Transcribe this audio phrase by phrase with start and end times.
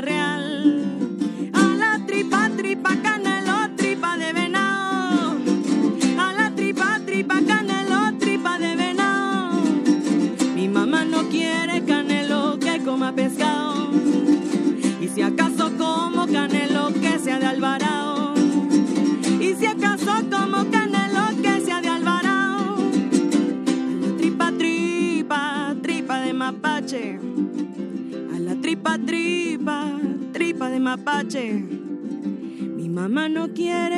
[0.00, 0.47] real.
[31.30, 33.97] Mi mamá no quiere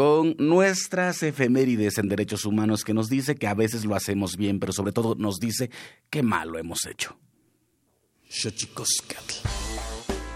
[0.00, 4.58] con nuestras efemérides en derechos humanos que nos dice que a veces lo hacemos bien,
[4.58, 5.70] pero sobre todo nos dice
[6.08, 7.18] qué mal lo hemos hecho.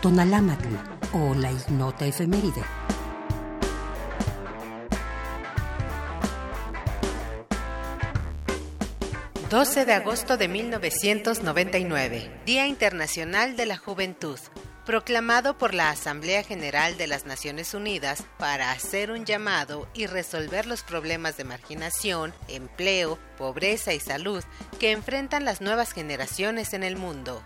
[0.03, 0.69] Tonalámatl
[1.15, 2.63] o la ignota efeméride.
[9.51, 12.43] ...12 de agosto de 1999...
[12.45, 14.39] ...Día Internacional de la Juventud
[14.85, 20.67] proclamado por la Asamblea General de las Naciones Unidas para hacer un llamado y resolver
[20.67, 24.45] los problemas de marginación, empleo, pobreza y salud
[24.79, 27.43] que enfrentan las nuevas generaciones en el mundo.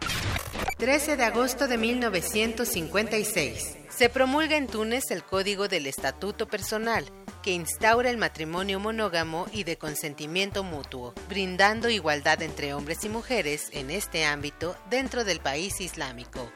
[0.78, 3.76] 13 de agosto de 1956.
[3.90, 7.04] Se promulga en Túnez el Código del Estatuto Personal,
[7.42, 13.70] que instaura el matrimonio monógamo y de consentimiento mutuo, brindando igualdad entre hombres y mujeres
[13.72, 16.48] en este ámbito dentro del país islámico.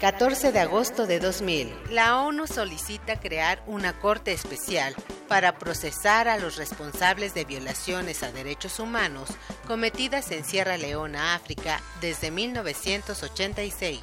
[0.00, 4.94] 14 de agosto de 2000, la ONU solicita crear una corte especial
[5.28, 9.30] para procesar a los responsables de violaciones a derechos humanos
[9.66, 14.00] cometidas en Sierra Leona, África, desde 1986.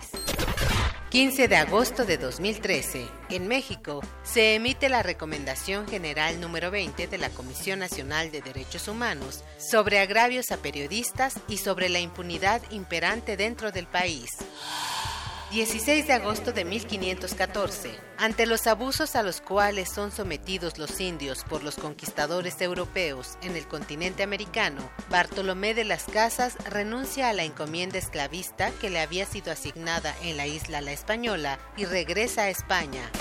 [1.11, 7.17] 15 de agosto de 2013, en México, se emite la Recomendación General número 20 de
[7.17, 13.35] la Comisión Nacional de Derechos Humanos sobre agravios a periodistas y sobre la impunidad imperante
[13.35, 14.29] dentro del país.
[15.51, 17.91] 16 de agosto de 1514.
[18.17, 23.57] Ante los abusos a los cuales son sometidos los indios por los conquistadores europeos en
[23.57, 29.25] el continente americano, Bartolomé de las Casas renuncia a la encomienda esclavista que le había
[29.25, 33.11] sido asignada en la isla La Española y regresa a España.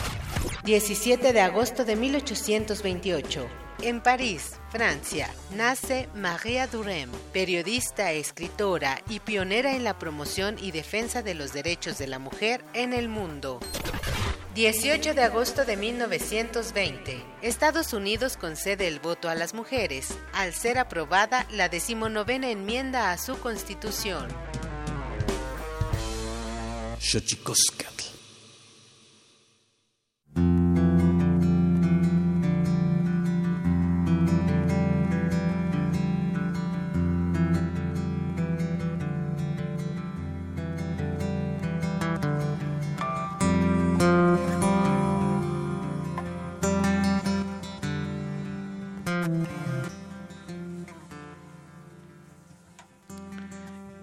[0.62, 3.69] 17 de agosto de 1828.
[3.82, 11.22] En París, Francia, nace Maria Durem, periodista, escritora y pionera en la promoción y defensa
[11.22, 13.58] de los derechos de la mujer en el mundo.
[14.54, 17.24] 18 de agosto de 1920.
[17.40, 23.18] Estados Unidos concede el voto a las mujeres al ser aprobada la decimonovena enmienda a
[23.18, 24.28] su constitución.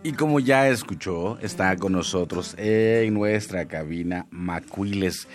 [0.08, 5.28] Y como ya escuchó, está con nosotros en nuestra cabina Macuiles,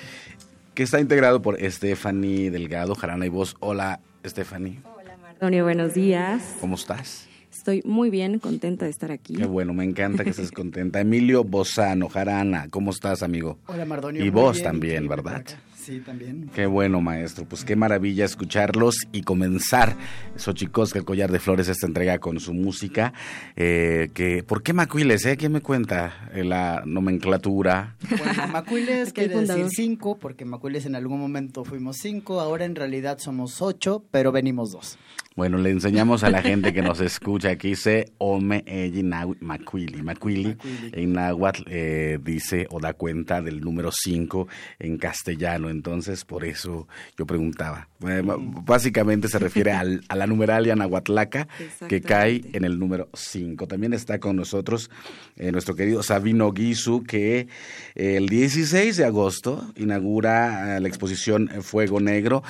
[0.75, 3.55] que está integrado por Stephanie Delgado, Jarana y Voz.
[3.61, 4.81] Hola, Stephanie.
[4.97, 6.57] Hola, Mardonio, buenos días.
[6.59, 7.29] ¿Cómo estás?
[7.53, 9.35] Estoy muy bien, contenta de estar aquí.
[9.35, 11.01] Qué bueno, me encanta que estés contenta.
[11.01, 13.59] Emilio Bozano, Jarana, ¿cómo estás, amigo?
[13.67, 14.25] Hola, Mardonio.
[14.25, 15.45] Y vos también, ¿verdad?
[15.83, 16.49] Sí, también.
[16.55, 17.45] Qué bueno, maestro.
[17.45, 19.97] Pues qué maravilla escucharlos y comenzar
[20.37, 23.13] Xochicosca, el collar de flores, esta entrega con su música.
[23.57, 25.27] Eh, que, ¿Por qué Macuiles?
[25.27, 25.37] Eh?
[25.37, 27.97] ¿Quién me cuenta eh, la nomenclatura?
[28.09, 33.19] Bueno, Macuiles quiere decir cinco, porque Macuiles en algún momento fuimos cinco, ahora en realidad
[33.19, 34.99] somos ocho, pero venimos dos.
[35.35, 40.03] Bueno, le enseñamos a la gente que nos escucha aquí, se Ome Eji Macuili.
[40.03, 40.59] Macuili
[40.93, 44.47] en náhuatl eh, dice o da cuenta del número 5
[44.79, 45.71] en castellano.
[45.71, 46.87] Entonces, por eso
[47.17, 47.89] yo preguntaba.
[48.07, 51.49] Eh, básicamente se refiere al, a la numeralia nahuatlaca
[51.89, 53.67] que cae en el número 5.
[53.67, 54.91] También está con nosotros
[55.37, 57.49] eh, nuestro querido Sabino Guisu, que
[57.95, 62.43] el 16 de agosto inaugura la exposición Fuego Negro,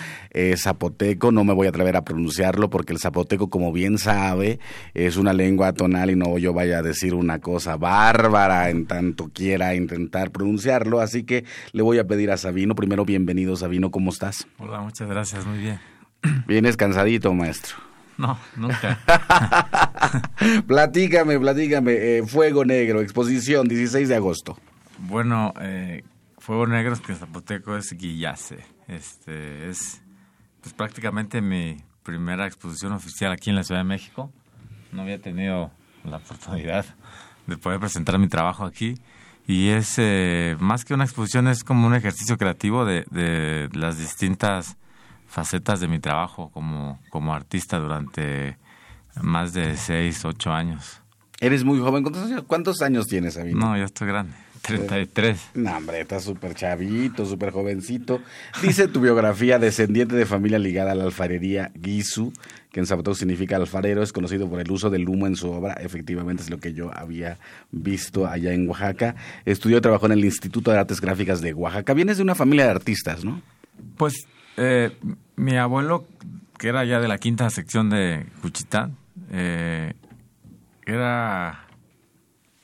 [0.57, 1.31] zapoteco.
[1.31, 4.59] No me voy a atrever a pronunciarlo porque el zapoteco, como bien sabe,
[4.95, 9.31] es una lengua tonal y no yo vaya a decir una cosa bárbara en tanto
[9.33, 11.01] quiera intentar pronunciarlo.
[11.01, 14.49] Así que le voy a pedir a Sabino, primero bienvenido Sabino, ¿cómo estás?
[14.59, 15.79] Hola, muchas gracias, muy bien.
[16.49, 17.77] ¿Vienes cansadito, maestro?
[18.19, 18.99] No, nunca.
[20.67, 21.93] platícame, platícame.
[21.93, 24.59] Eh, Fuego Negro, exposición, 16 de agosto.
[24.99, 26.03] Bueno, eh,
[26.39, 28.59] Fuego Negro es que Zapoteco es guillace.
[28.89, 30.03] Este, es
[30.61, 34.31] pues, prácticamente mi primera exposición oficial aquí en la Ciudad de México.
[34.93, 35.71] No había tenido
[36.05, 36.85] la oportunidad
[37.47, 38.95] de poder presentar mi trabajo aquí.
[39.47, 43.99] Y es eh, más que una exposición, es como un ejercicio creativo de, de las
[43.99, 44.77] distintas
[45.27, 48.59] facetas de mi trabajo como, como artista durante
[49.21, 51.01] más de seis, ocho años.
[51.41, 52.05] Eres muy joven.
[52.47, 53.59] ¿Cuántos, años tienes, Sabino?
[53.59, 54.35] No, yo estoy grande.
[54.63, 55.51] 33.
[55.55, 58.21] No, hombre, estás súper chavito, súper jovencito.
[58.63, 62.33] Dice tu biografía, descendiente de familia ligada a la alfarería Gisu,
[62.71, 65.75] que en zapoteco significa alfarero, es conocido por el uso del humo en su obra.
[65.75, 67.39] Efectivamente es lo que yo había
[67.73, 69.17] visto allá en Oaxaca.
[69.45, 71.93] Estudió y trabajó en el Instituto de Artes Gráficas de Oaxaca.
[71.93, 73.43] Vienes de una familia de artistas, ¿no?
[73.97, 74.27] Pues
[74.57, 74.97] eh,
[75.35, 76.07] mi abuelo,
[76.59, 78.97] que era ya de la quinta sección de Cuchitán,
[79.33, 79.95] eh,
[80.87, 81.67] era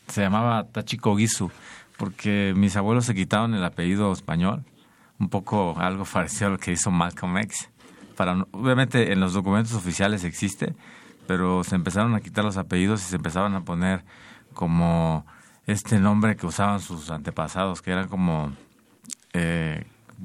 [0.09, 1.51] se llamaba Tachiko Gisu
[1.99, 4.65] porque mis abuelos se quitaron el apellido español,
[5.19, 7.69] un poco algo parecido a lo que hizo Malcolm X.
[8.17, 10.75] Para, obviamente en los documentos oficiales existe,
[11.27, 14.05] pero se empezaron a quitar los apellidos y se empezaron a poner
[14.55, 15.27] como
[15.67, 18.53] este nombre que usaban sus antepasados, que era como,
[19.35, 19.85] eh,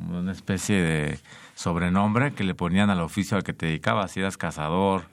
[0.10, 1.20] una especie de
[1.56, 5.06] sobrenombre que le ponían al oficio al que te dedicabas, si eras cazador,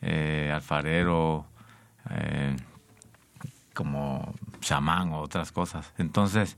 [0.00, 1.46] eh, alfarero,
[2.10, 2.56] eh,
[3.76, 5.92] como chamán o otras cosas.
[5.98, 6.56] Entonces,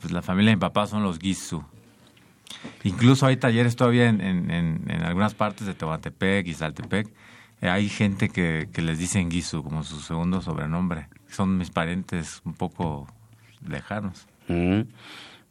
[0.00, 1.62] pues la familia de mi papá son los Gisu.
[2.82, 7.12] Incluso hay talleres todavía en, en, en, algunas partes de Tehuantepec y Saltepec.
[7.60, 11.08] Eh, hay gente que, que les dicen Gisu como su segundo sobrenombre.
[11.28, 13.06] Son mis parientes un poco
[13.66, 14.26] lejanos.
[14.48, 14.82] Mm.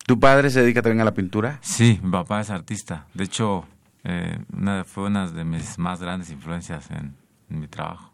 [0.07, 1.59] ¿Tu padre se dedica también a la pintura?
[1.61, 3.05] Sí, mi papá es artista.
[3.13, 3.65] De hecho,
[4.03, 7.15] eh, una, fue una de mis más grandes influencias en,
[7.49, 8.13] en mi trabajo.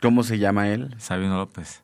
[0.00, 0.94] ¿Cómo se llama él?
[0.98, 1.82] Sabino López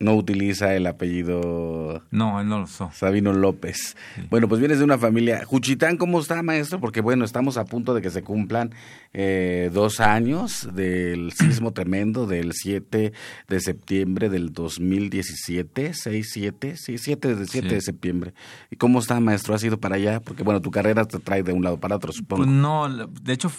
[0.00, 2.02] no utiliza el apellido.
[2.10, 2.90] No, él no lo usó.
[2.92, 3.96] Sabino López.
[4.30, 5.44] Bueno, pues vienes de una familia.
[5.44, 6.80] Juchitán, ¿cómo está, maestro?
[6.80, 8.74] Porque bueno, estamos a punto de que se cumplan
[9.12, 13.12] eh, dos años del sismo tremendo del 7
[13.46, 15.92] de septiembre del 2017.
[15.92, 18.32] 6, 7, sí, 7, de, 7 de septiembre.
[18.70, 19.54] ¿Y cómo está, maestro?
[19.54, 20.20] ¿Has ido para allá?
[20.20, 22.44] Porque bueno, tu carrera te trae de un lado para otro, supongo.
[22.44, 23.52] Pues no, de hecho,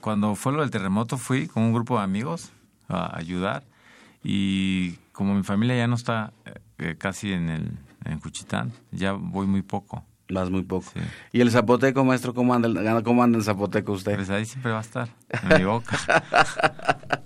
[0.00, 2.50] cuando fue lo del terremoto fui con un grupo de amigos
[2.88, 3.62] a ayudar
[4.24, 9.12] y como mi familia ya no está eh, eh, casi en el en Cuchitán, ya
[9.12, 10.04] voy muy poco.
[10.28, 10.90] Vas muy poco.
[11.32, 14.16] ¿Y el zapoteco, maestro, cómo anda, cómo anda el zapoteco usted?
[14.16, 15.08] Pues ahí siempre va a estar,
[15.42, 15.96] en mi boca.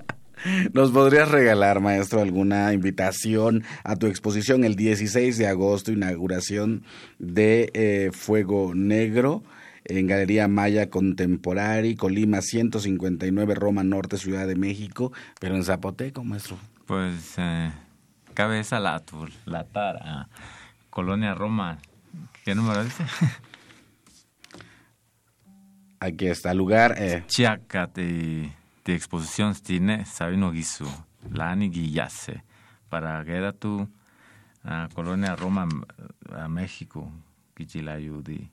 [0.73, 6.85] ¿Nos podrías regalar, maestro, alguna invitación a tu exposición el 16 de agosto, inauguración
[7.18, 9.42] de eh, Fuego Negro?
[9.85, 16.59] en Galería Maya Contemporary, Colima 159, Roma Norte, Ciudad de México, pero en Zapoteco, maestro.
[16.88, 17.71] Pues eh,
[18.33, 19.02] Cabeza la,
[19.45, 20.26] la Tara,
[20.88, 21.76] Colonia Roma.
[22.47, 23.04] ¿Qué número dice?
[26.00, 26.95] Aquí está el lugar.
[26.97, 27.25] Eh.
[27.26, 28.50] Chiaca de,
[28.87, 30.88] exposición tiene Sabino Gisu,
[31.30, 32.42] Lani Guillase,
[32.88, 33.87] para que tu
[34.64, 35.68] a Colonia Roma,
[36.35, 37.12] a México,
[37.54, 38.50] Kichilayudi.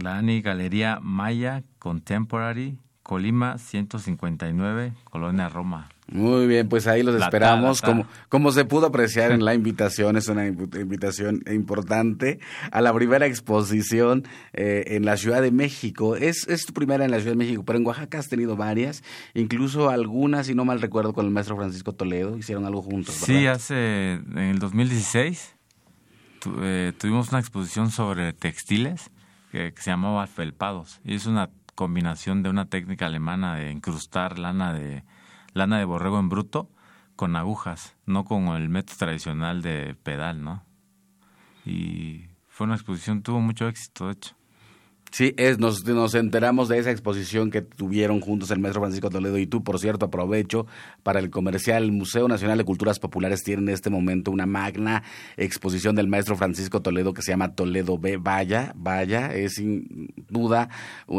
[0.00, 2.78] Lani Galería Maya Contemporary,
[3.10, 5.88] Colima 159, Colonia Roma.
[6.06, 7.82] Muy bien, pues ahí los esperamos.
[7.82, 12.38] Como, como se pudo apreciar en la invitación, es una invitación importante
[12.70, 16.14] a la primera exposición eh, en la Ciudad de México.
[16.14, 19.02] Es, es tu primera en la Ciudad de México, pero en Oaxaca has tenido varias,
[19.34, 23.16] incluso algunas, si no mal recuerdo, con el maestro Francisco Toledo, hicieron algo juntos.
[23.16, 25.56] Sí, hace, en el 2016
[26.60, 29.10] eh, tuvimos una exposición sobre textiles
[29.50, 31.50] que, que se llamaba Felpados, y es una
[31.80, 35.02] combinación de una técnica alemana de incrustar lana de
[35.54, 36.68] lana de borrego en bruto
[37.16, 40.62] con agujas, no con el método tradicional de pedal, ¿no?
[41.64, 44.39] Y fue una exposición, tuvo mucho éxito, de hecho.
[45.10, 49.38] Sí, es, nos, nos enteramos de esa exposición que tuvieron juntos el maestro Francisco Toledo
[49.38, 50.66] y tú, por cierto, aprovecho
[51.02, 51.82] para el comercial.
[51.82, 55.02] El Museo Nacional de Culturas Populares tiene en este momento una magna
[55.36, 58.18] exposición del maestro Francisco Toledo que se llama Toledo B.
[58.18, 60.68] Vaya, vaya, es sin duda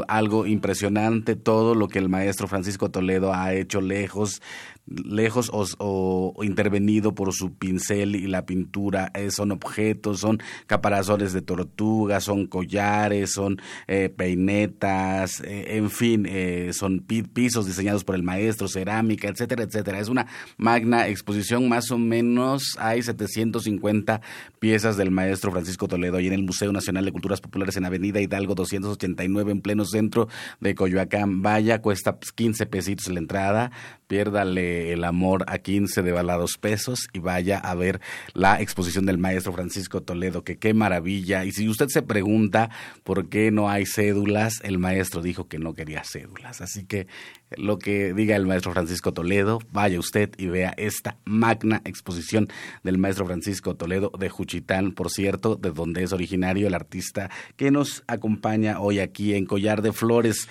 [0.07, 4.41] algo impresionante todo lo que el maestro Francisco Toledo ha hecho lejos
[4.87, 9.11] lejos o, intervenido por su pincel y la pintura.
[9.13, 16.27] Eh, son objetos, son caparazones de tortuga, son collares, son eh, peinetas, eh, en fin,
[16.73, 19.99] son pisos diseñados por el maestro, cerámica, etcétera, etcétera.
[19.99, 24.21] Es una magna exposición, más o menos hay 750
[24.59, 28.21] piezas del maestro Francisco Toledo y en el Museo Nacional de Culturas Populares en Avenida
[28.21, 30.27] Hidalgo 289 en pleno centro
[30.59, 31.41] de Coyoacán.
[31.41, 33.71] Vaya, cuesta 15 pesitos la entrada,
[34.07, 38.01] piérdale el amor a 15 de balados pesos y vaya a ver
[38.33, 41.45] la exposición del maestro Francisco Toledo, que qué maravilla.
[41.45, 42.69] Y si usted se pregunta
[43.03, 46.59] por qué no hay cédulas, el maestro dijo que no quería cédulas.
[46.59, 47.07] Así que
[47.55, 52.49] lo que diga el maestro Francisco Toledo, vaya usted y vea esta magna exposición
[52.83, 57.71] del maestro Francisco Toledo de Juchitán, por cierto, de donde es originario el artista que
[57.71, 60.49] nos acompaña hoy aquí en Collar de Flores.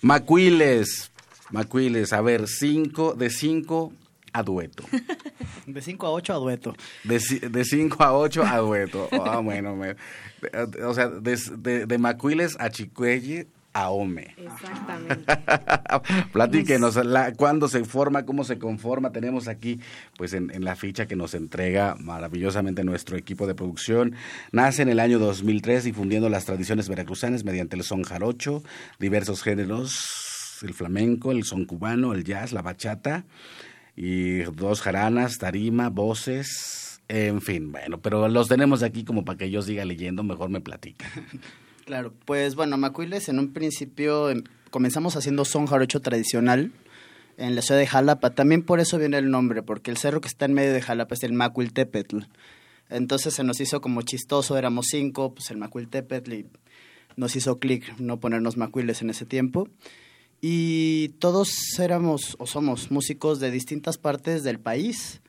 [0.00, 1.12] Macuiles,
[1.50, 3.92] Macuiles, a ver, cinco, de cinco
[4.32, 4.84] a dueto.
[5.66, 6.74] De cinco a ocho a dueto.
[7.04, 9.08] De, de cinco a ocho a dueto.
[9.24, 9.76] Ah, bueno,
[10.84, 14.34] o sea, de, de, Macuiles a Chicuelle a Ome.
[14.36, 15.24] Exactamente.
[16.32, 19.12] Platíquenos, la, cuándo se forma, cómo se conforma.
[19.12, 19.80] Tenemos aquí,
[20.16, 24.14] pues en, en, la ficha que nos entrega maravillosamente nuestro equipo de producción.
[24.50, 28.62] Nace en el año 2003 difundiendo las tradiciones veracruzanas mediante el son jarocho,
[28.98, 30.28] diversos géneros
[30.62, 33.24] el flamenco, el son cubano, el jazz, la bachata
[33.96, 39.50] y dos jaranas, tarima, voces, en fin, bueno, pero los tenemos aquí como para que
[39.50, 41.06] yo siga leyendo, mejor me platica.
[41.84, 46.70] Claro, pues bueno, Macuiles en un principio em, comenzamos haciendo son jarocho tradicional
[47.36, 50.28] en la ciudad de Jalapa, también por eso viene el nombre, porque el cerro que
[50.28, 52.18] está en medio de Jalapa es el Macuiltepetl.
[52.88, 56.46] Entonces se nos hizo como chistoso, éramos cinco, pues el Macuiltepetl y
[57.16, 59.68] nos hizo clic no ponernos Macuiles en ese tiempo
[60.44, 65.22] y todos éramos o somos músicos de distintas partes del país.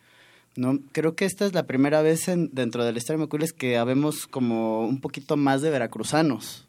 [0.55, 0.79] ¿no?
[0.91, 4.81] Creo que esta es la primera vez en, dentro del Estadio Macuiles que habemos como
[4.81, 6.67] un poquito más de veracruzanos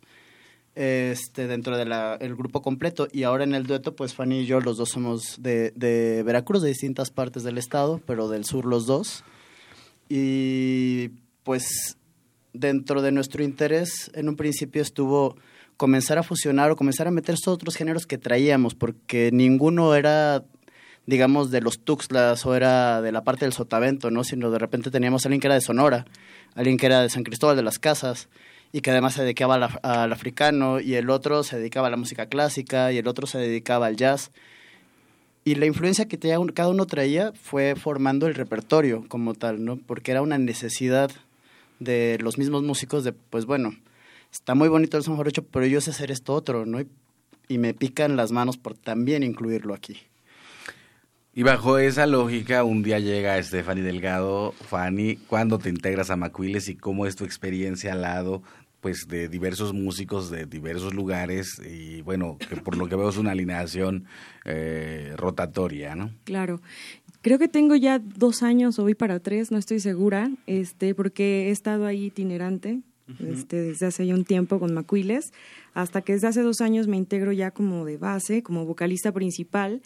[0.74, 3.08] este, dentro del grupo completo.
[3.10, 6.60] Y ahora en el dueto, pues Fanny y yo, los dos somos de, de Veracruz,
[6.60, 9.24] de distintas partes del estado, pero del sur los dos.
[10.10, 11.08] Y
[11.44, 11.96] pues
[12.52, 15.36] dentro de nuestro interés, en un principio estuvo
[15.76, 20.44] comenzar a fusionar o comenzar a meter estos otros géneros que traíamos, porque ninguno era,
[21.06, 24.24] digamos, de los Tuxtlas o era de la parte del Sotavento, ¿no?
[24.24, 26.06] Sino de repente teníamos a alguien que era de Sonora,
[26.54, 28.28] alguien que era de San Cristóbal de las Casas
[28.72, 32.26] y que además se dedicaba al, africano y el otro se dedicaba a la música
[32.26, 34.32] clásica y el otro se dedicaba al jazz.
[35.44, 39.76] Y la influencia que cada uno traía fue formando el repertorio como tal, ¿no?
[39.76, 41.12] Porque era una necesidad
[41.78, 43.76] de los mismos músicos de, pues bueno,
[44.34, 46.80] está muy bonito el son jarocho, pero yo sé hacer esto otro, ¿no?
[47.48, 49.98] Y, me pican las manos por también incluirlo aquí.
[51.32, 54.52] Y bajo esa lógica, un día llega Stephanie Delgado.
[54.52, 58.42] Fanny, ¿cuándo te integras a Macuiles y cómo es tu experiencia al lado
[58.80, 63.16] pues de diversos músicos de diversos lugares y bueno, que por lo que veo es
[63.16, 64.04] una alineación
[64.44, 66.10] eh, rotatoria, ¿no?
[66.24, 66.60] Claro.
[67.22, 71.48] Creo que tengo ya dos años o voy para tres, no estoy segura, este, porque
[71.48, 72.82] he estado ahí itinerante
[73.20, 75.32] este, desde hace ya un tiempo con Macuiles,
[75.74, 79.82] hasta que desde hace dos años me integro ya como de base, como vocalista principal.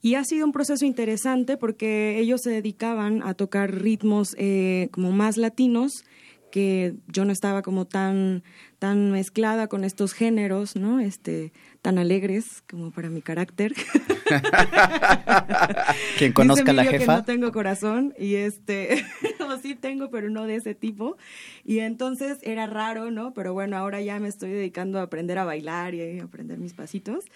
[0.00, 5.12] Y ha sido un proceso interesante porque ellos se dedicaban a tocar ritmos eh, como
[5.12, 6.04] más latinos
[6.50, 8.44] que yo no estaba como tan,
[8.78, 11.00] tan mezclada con estos géneros, ¿no?
[11.00, 11.52] Este,
[11.84, 13.74] tan alegres como para mi carácter.
[16.18, 16.98] Quien conozca a la jefa.
[16.98, 19.04] Que no tengo corazón y este,
[19.46, 21.18] o sí tengo, pero no de ese tipo.
[21.62, 23.34] Y entonces era raro, ¿no?
[23.34, 26.72] Pero bueno, ahora ya me estoy dedicando a aprender a bailar y a aprender mis
[26.72, 27.26] pasitos.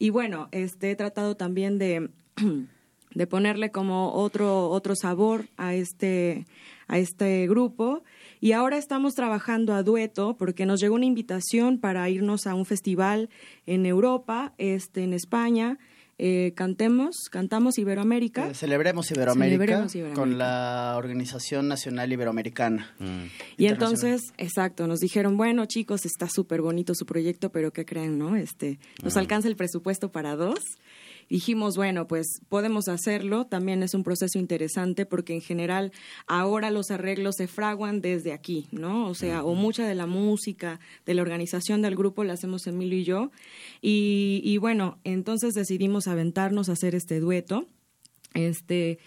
[0.00, 2.10] Y bueno, este, he tratado también de
[3.14, 6.44] de ponerle como otro otro sabor a este
[6.88, 8.02] a este grupo
[8.42, 12.66] y ahora estamos trabajando a dueto porque nos llegó una invitación para irnos a un
[12.66, 13.30] festival
[13.66, 15.78] en Europa, este, en España.
[16.18, 18.48] Eh, cantemos, cantamos Iberoamérica.
[18.48, 22.92] Eh, celebremos, Iberoamérica con la Organización Nacional Iberoamericana.
[22.98, 23.26] Mm.
[23.58, 28.18] Y entonces, exacto, nos dijeron, bueno chicos, está súper bonito su proyecto, pero ¿qué creen,
[28.18, 28.34] no?
[28.34, 29.18] Este, nos mm.
[29.18, 30.58] alcanza el presupuesto para dos
[31.28, 35.92] dijimos, bueno, pues podemos hacerlo, también es un proceso interesante porque en general
[36.26, 39.08] ahora los arreglos se fraguan desde aquí, ¿no?
[39.08, 42.98] O sea, o mucha de la música, de la organización del grupo la hacemos Emilio
[42.98, 43.30] y yo.
[43.80, 47.66] Y, y bueno, entonces decidimos aventarnos a hacer este dueto.
[48.34, 48.98] Este,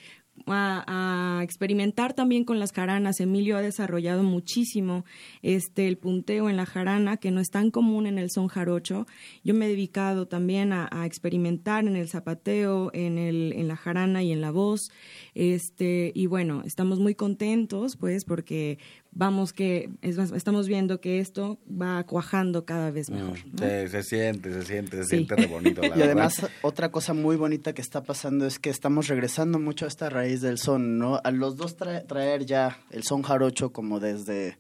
[0.48, 3.19] a, experimentar también con las jaranas.
[3.19, 5.06] Emilio ha desarrollado muchísimo
[5.41, 9.06] este el punteo en la jarana, que no es tan común en el son jarocho.
[9.43, 14.24] Yo me he dedicado también a, experimentar en el zapateo, en, el, en la jarana
[14.24, 14.91] y en la voz.
[15.34, 18.80] Este, y bueno, estamos muy contentos, pues, porque
[19.15, 23.39] vamos que estamos viendo que esto va cuajando cada vez mm, mejor.
[23.58, 25.82] se siente, se siente, se siente re bonito.
[25.95, 29.88] y además, otra cosa muy bonita que está pasando es que estamos regresando mucho a
[29.88, 31.19] esta raíz del son, ¿no?
[31.23, 34.58] A los dos traer ya el son jarocho como desde,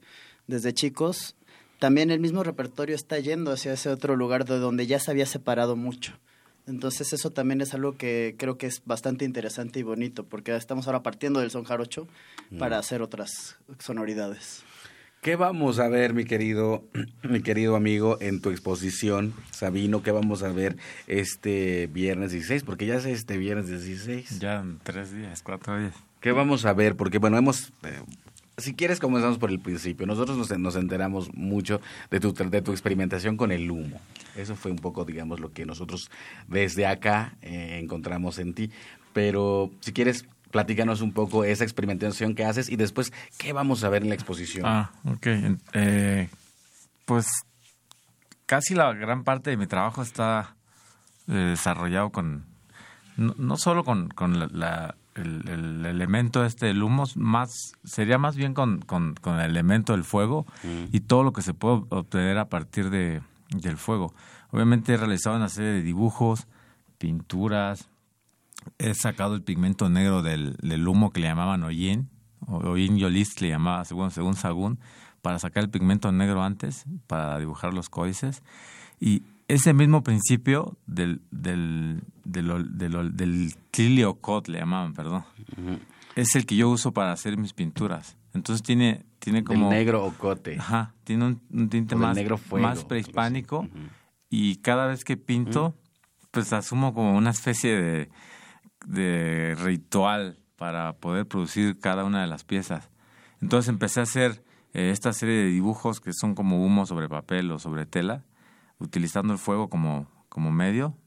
[0.47, 1.35] desde chicos,
[1.79, 5.25] también el mismo repertorio está yendo hacia ese otro lugar de donde ya se había
[5.25, 6.13] separado mucho.
[6.67, 10.87] Entonces eso también es algo que creo que es bastante interesante y bonito, porque estamos
[10.87, 12.07] ahora partiendo del son jarocho
[12.57, 12.79] para mm.
[12.79, 14.63] hacer otras sonoridades.
[15.25, 16.83] ¿Qué vamos a ver, mi querido,
[17.23, 20.03] mi querido amigo, en tu exposición, Sabino?
[20.03, 22.63] ¿Qué vamos a ver este viernes 16?
[22.63, 24.39] Porque ya es este viernes 16.
[24.39, 25.95] Ya en tres días, cuatro días.
[26.19, 26.95] ¿Qué vamos a ver?
[26.95, 28.01] Porque, bueno, hemos eh,
[28.57, 30.05] si quieres, comenzamos por el principio.
[30.05, 33.99] Nosotros nos, enteramos mucho de tu, de tu experimentación con el humo.
[34.35, 36.09] Eso fue un poco, digamos, lo que nosotros
[36.47, 38.71] desde acá eh, encontramos en ti.
[39.13, 43.89] Pero si quieres, platícanos un poco esa experimentación que haces y después, ¿qué vamos a
[43.89, 44.65] ver en la exposición?
[44.65, 45.27] Ah, ok.
[45.73, 46.29] Eh,
[47.05, 47.27] pues
[48.45, 50.55] casi la gran parte de mi trabajo está
[51.27, 52.45] eh, desarrollado con,
[53.17, 54.09] no, solo con,
[54.51, 60.03] la el, elemento este del humo más sería más bien con, con, el elemento del
[60.03, 60.95] fuego mm.
[60.95, 64.13] y todo lo que se puede obtener a partir de, del fuego.
[64.51, 66.47] Obviamente he realizado una serie de dibujos,
[66.97, 67.89] pinturas,
[68.77, 72.09] he sacado el pigmento negro del, del humo que le llamaban hollín,
[72.47, 74.79] o hollín yolis le llamaba según, según Sagún,
[75.21, 78.43] para sacar el pigmento negro antes, para dibujar los códices.
[78.99, 83.53] Y ese mismo principio del, del, del, del, del
[84.47, 85.23] le llamaban, perdón,
[86.15, 88.17] es el que yo uso para hacer mis pinturas.
[88.33, 89.71] Entonces tiene, tiene como...
[89.71, 90.57] El negro ocote.
[90.59, 92.17] Ajá, tiene un, tinte más,
[92.51, 93.67] más prehispánico.
[94.29, 95.75] Y cada vez que pinto,
[96.31, 98.09] pues asumo como una especie de,
[98.85, 102.89] de ritual para poder producir cada una de las piezas.
[103.41, 107.51] Entonces empecé a hacer eh, esta serie de dibujos que son como humo sobre papel
[107.51, 108.23] o sobre tela
[108.79, 110.97] utilizando el fuego como, como medio,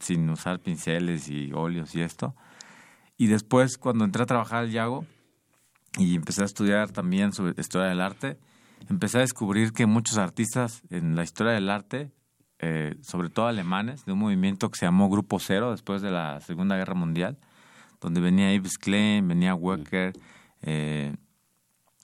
[0.00, 2.34] sin usar pinceles y óleos y esto.
[3.16, 5.04] Y después, cuando entré a trabajar al Yago
[5.98, 8.38] y empecé a estudiar también sobre historia del arte,
[8.88, 12.12] empecé a descubrir que muchos artistas en la historia del arte,
[12.60, 16.40] eh, sobre todo alemanes, de un movimiento que se llamó Grupo Cero después de la
[16.40, 17.38] Segunda Guerra Mundial,
[18.00, 20.12] donde venía Yves Klein, venía Wecker,
[20.62, 21.16] eh,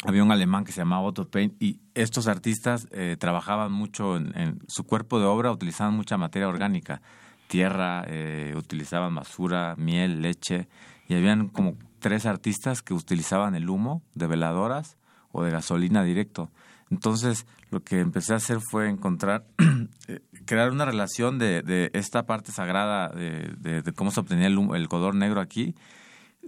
[0.05, 4.61] había un alemán que se llamaba Otto Pain y estos artistas eh, trabajaban mucho en,
[4.69, 7.01] su cuerpo de obra, utilizaban mucha materia orgánica,
[7.49, 10.69] tierra, eh, utilizaban basura, miel, leche
[11.09, 14.99] y habían como tres artistas que utilizaban el humo de veladoras
[15.33, 16.51] o de gasolina directo.
[16.91, 19.47] Entonces lo que empecé a hacer fue encontrar,
[20.09, 24.59] eh, crear una relación de, de esta parte sagrada de, de, cómo se obtenía el,
[24.75, 25.75] el color negro aquí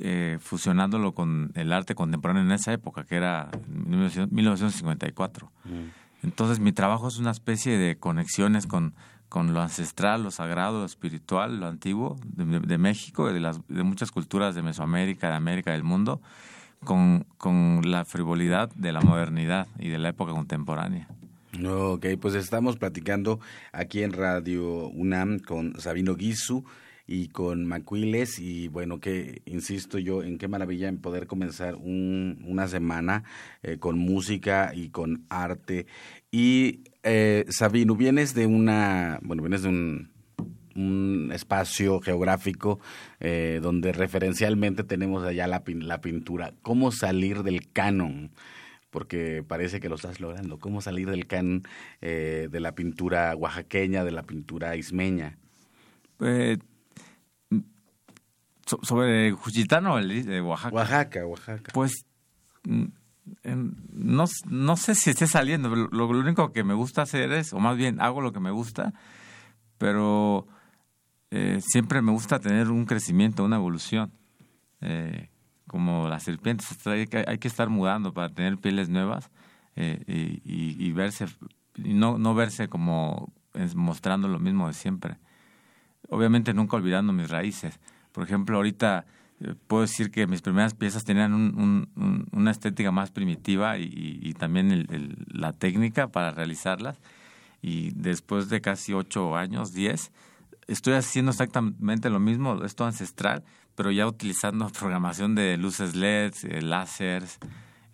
[0.00, 5.50] eh, fusionándolo con el arte contemporáneo en esa época, que era 1954.
[5.64, 5.68] Mm.
[6.22, 8.94] Entonces mi trabajo es una especie de conexiones con,
[9.28, 14.11] con lo ancestral, lo sagrado, lo espiritual, lo antiguo de, México, de, las, de muchas
[14.11, 16.20] culturas de Mesoamérica, de América, del mundo,
[16.85, 21.09] con, con la frivolidad de la modernidad y de la época contemporánea.
[21.64, 23.40] Ok, pues estamos platicando
[23.72, 26.64] aquí en Radio UNAM con Sabino Guisu,
[27.07, 32.42] y con Macuiles y bueno, que insisto yo en qué maravilla en poder comenzar un,
[32.47, 33.25] una semana
[33.62, 35.87] eh, con música y con arte.
[36.31, 40.11] Y eh, Sabino, vienes de una, bueno, vienes de un,
[40.75, 42.81] un espacio geográfico
[43.21, 46.55] eh, donde referencialmente tenemos allá la, la pintura.
[46.62, 48.31] ¿Cómo salir del canon?
[48.90, 50.59] porque parece que lo estás logrando.
[50.59, 51.64] ¿Cómo salir del canon
[52.01, 55.37] eh, de la pintura oaxaqueña, de la pintura ismeña?
[58.66, 60.74] Eh, sobre Juchitán o el de Oaxaca.
[60.74, 61.72] Oaxaca, Oaxaca.
[61.72, 62.07] Pues
[62.64, 62.87] mm,
[63.92, 65.68] no, no sé si esté saliendo.
[65.68, 68.50] Lo, lo, único que me gusta hacer es, o más bien hago lo que me
[68.50, 68.92] gusta,
[69.79, 70.46] pero
[71.31, 74.12] eh, siempre me gusta tener un crecimiento, una evolución.
[74.81, 75.31] Eh,
[75.66, 79.31] como las serpientes, hay que, hay que estar mudando para tener pieles nuevas
[79.74, 81.26] eh, y, y, verse,
[81.74, 83.33] y no, no verse como
[83.74, 85.18] mostrando lo mismo de siempre
[86.09, 87.79] obviamente nunca olvidando mis raíces.
[88.16, 89.05] Por ejemplo, ahorita
[89.40, 91.35] eh, puedo decir que mis primeras piezas tenían
[92.33, 94.87] una estética más primitiva y, también
[95.29, 96.98] la técnica para realizarlas.
[97.61, 100.12] Y después de casi ocho años, diez,
[100.66, 106.62] estoy haciendo exactamente lo mismo, esto ancestral, pero ya utilizando programación de luces LEDs, eh,
[106.62, 107.38] láseres,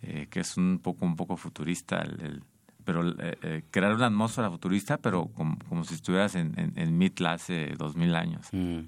[0.03, 2.43] eh, que es un poco un poco futurista, el,
[2.85, 7.97] pero eh, crear una atmósfera futurista, pero como, si estuvieras en, en, en hace dos
[7.97, 8.47] mil años.
[8.53, 8.79] Mm.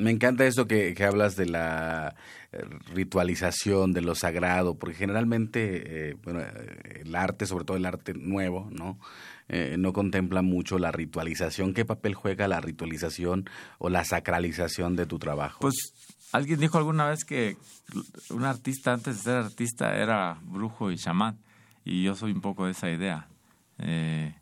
[0.00, 2.14] Me encanta eso que, que, hablas de la
[2.92, 6.40] ritualización, de lo sagrado, porque generalmente, bueno,
[7.00, 8.98] el arte, sobre todo el arte nuevo, ¿no?
[9.52, 11.74] Eh, no contempla mucho la ritualización.
[11.74, 15.58] ¿Qué papel juega la ritualización o la sacralización de tu trabajo?
[15.60, 15.92] Pues
[16.30, 17.56] alguien dijo alguna vez que
[18.30, 21.36] un artista antes de ser artista era brujo y chamán,
[21.84, 23.26] y yo soy un poco de esa idea.
[23.78, 24.36] Eh,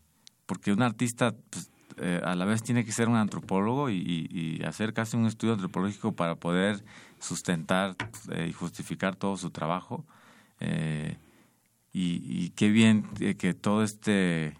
[0.44, 4.92] porque un artista pues, eh, a la vez tiene que ser un antropólogo y, hacer
[4.92, 6.82] casi un estudio antropológico para poder
[7.18, 7.96] sustentar
[8.46, 10.04] y justificar todo su trabajo.
[11.92, 13.04] y, qué bien
[13.38, 14.54] que todo este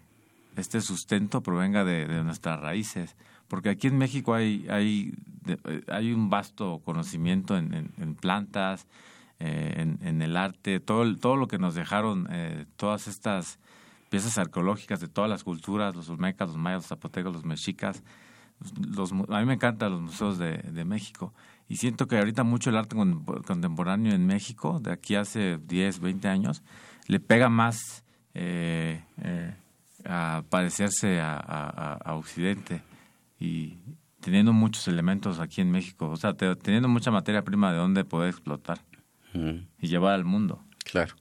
[0.59, 3.15] este sustento provenga de, nuestras raíces.
[3.47, 5.13] Porque aquí en México hay, hay,
[5.87, 8.85] hay un vasto conocimiento en, plantas,
[9.39, 13.57] eh, en, el arte, todo, todo lo que nos dejaron eh, todas estas
[14.09, 18.03] piezas arqueológicas de todas las culturas, los olmecas, los mayas, los zapotecos, los mexicas.
[18.85, 21.33] Los, a mí me encantan los museos de, de México
[21.69, 26.27] y siento que ahorita mucho el arte contemporáneo en México, de aquí hace 10, 20
[26.27, 26.63] años,
[27.05, 29.53] le pega más eh, eh,
[30.03, 32.81] a parecerse a, Occidente
[33.39, 33.77] y
[34.19, 38.29] teniendo muchos elementos aquí en México, o sea, teniendo mucha materia prima de donde poder
[38.29, 38.79] explotar
[39.33, 40.63] y llevar al mundo.
[40.83, 41.15] Claro.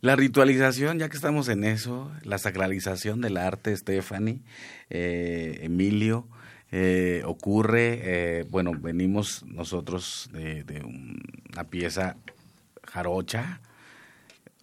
[0.00, 4.40] La ritualización, ya que estamos en eso, la sacralización del arte, Stephanie,
[4.88, 6.26] eh, Emilio,
[6.72, 12.16] eh, ocurre, eh, bueno, venimos nosotros de, de una pieza
[12.84, 13.60] jarocha,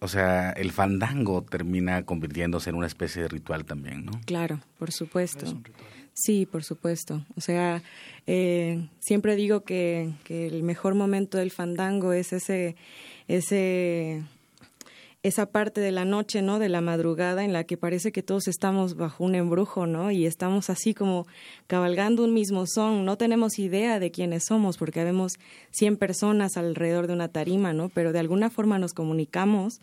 [0.00, 4.12] o sea, el fandango termina convirtiéndose en una especie de ritual también, ¿no?
[4.26, 5.46] Claro, por supuesto.
[6.14, 7.24] Sí, por supuesto.
[7.36, 7.82] O sea,
[8.26, 12.76] eh, siempre digo que, que, el mejor momento del fandango es ese,
[13.26, 14.22] ese
[15.22, 16.58] esa parte de la noche, ¿no?
[16.58, 20.10] De la madrugada en la que parece que todos estamos bajo un embrujo, ¿no?
[20.12, 21.26] Y estamos así como
[21.66, 23.04] cabalgando un mismo son.
[23.04, 25.32] No tenemos idea de quiénes somos porque vemos
[25.72, 27.88] 100 personas alrededor de una tarima, ¿no?
[27.88, 29.80] Pero de alguna forma nos comunicamos,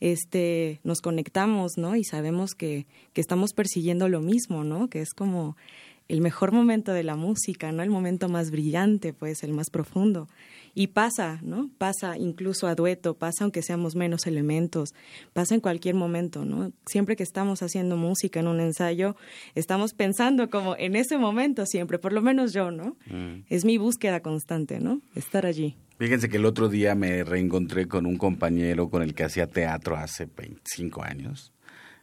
[0.00, 1.94] este, nos conectamos, ¿no?
[1.94, 4.88] Y sabemos que, que estamos persiguiendo lo mismo, ¿no?
[4.88, 5.56] Que es como
[6.08, 7.82] el mejor momento de la música, ¿no?
[7.82, 10.28] El momento más brillante, pues, el más profundo.
[10.74, 11.70] Y pasa, ¿no?
[11.78, 14.94] Pasa incluso a dueto, pasa aunque seamos menos elementos,
[15.32, 16.72] pasa en cualquier momento, ¿no?
[16.86, 19.16] Siempre que estamos haciendo música en un ensayo,
[19.54, 22.96] estamos pensando como en ese momento siempre, por lo menos yo, ¿no?
[23.06, 23.44] Mm.
[23.48, 25.00] Es mi búsqueda constante, ¿no?
[25.14, 25.76] Estar allí.
[25.98, 29.96] Fíjense que el otro día me reencontré con un compañero con el que hacía teatro
[29.96, 31.52] hace 25 años,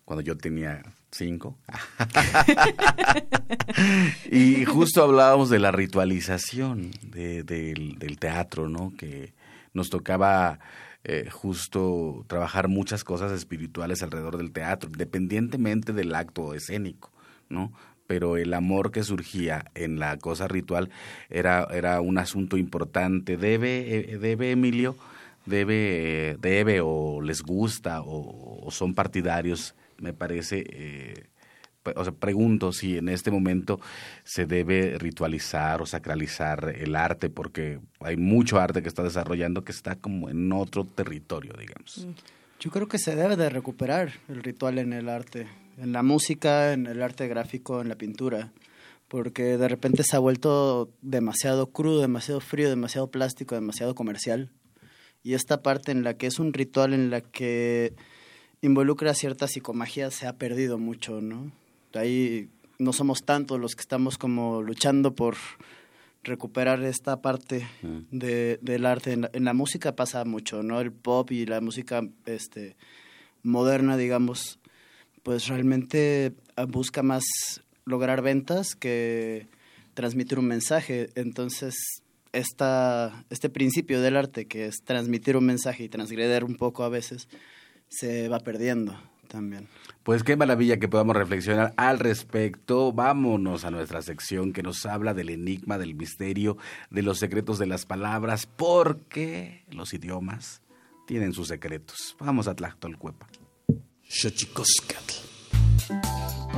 [0.05, 1.57] cuando yo tenía cinco.
[4.31, 8.93] y justo hablábamos de la ritualización del, teatro, ¿no?
[8.97, 9.33] Que
[9.73, 10.59] nos tocaba
[11.03, 17.11] eh, justo trabajar muchas cosas espirituales alrededor del teatro, independientemente del acto escénico,
[17.49, 17.73] ¿no?
[18.07, 20.89] Pero el amor que surgía en la cosa ritual
[21.29, 23.37] era, era un asunto importante.
[23.37, 24.97] ¿Debe, eh, debe Emilio?
[25.45, 31.27] ¿Debe, debe o les gusta o son partidarios me parece, eh,
[31.95, 33.79] o sea, pregunto si en este momento
[34.23, 39.71] se debe ritualizar o sacralizar el arte, porque hay mucho arte que está desarrollando que
[39.71, 42.05] está como en otro territorio, digamos.
[42.05, 42.11] Mm.
[42.59, 46.73] Yo creo que se debe de recuperar el ritual en el arte, en la música,
[46.73, 48.51] en el arte gráfico, en la pintura,
[49.07, 54.51] porque de repente se ha vuelto demasiado crudo, demasiado frío, demasiado plástico, demasiado comercial.
[55.23, 57.95] Y esta parte en la que es un ritual en la que
[58.61, 61.51] involucra cierta psicomagia se ha perdido mucho, ¿no?
[61.93, 65.35] Ahí no somos tantos los que estamos como luchando por
[66.23, 67.99] recuperar esta parte mm.
[68.11, 69.13] de, del arte.
[69.13, 70.79] En la, música pasa mucho, ¿no?
[70.79, 72.75] El pop y la música este,
[73.43, 74.59] moderna, digamos,
[75.23, 76.33] pues realmente
[76.67, 77.23] busca más
[77.85, 79.47] lograr ventas que
[79.93, 81.09] transmitir un mensaje.
[81.15, 81.75] Entonces,
[82.33, 86.89] esta, este principio del arte, que es transmitir un mensaje y transgreder un poco a
[86.89, 87.27] veces,
[87.91, 89.67] se va perdiendo también.
[90.03, 92.91] Pues qué maravilla que podamos reflexionar al respecto.
[92.91, 96.57] Vámonos a nuestra sección que nos habla del enigma, del misterio,
[96.89, 100.61] de los secretos de las palabras, porque los idiomas
[101.05, 102.15] tienen sus secretos.
[102.19, 103.27] Vamos a Tlactolcuepa.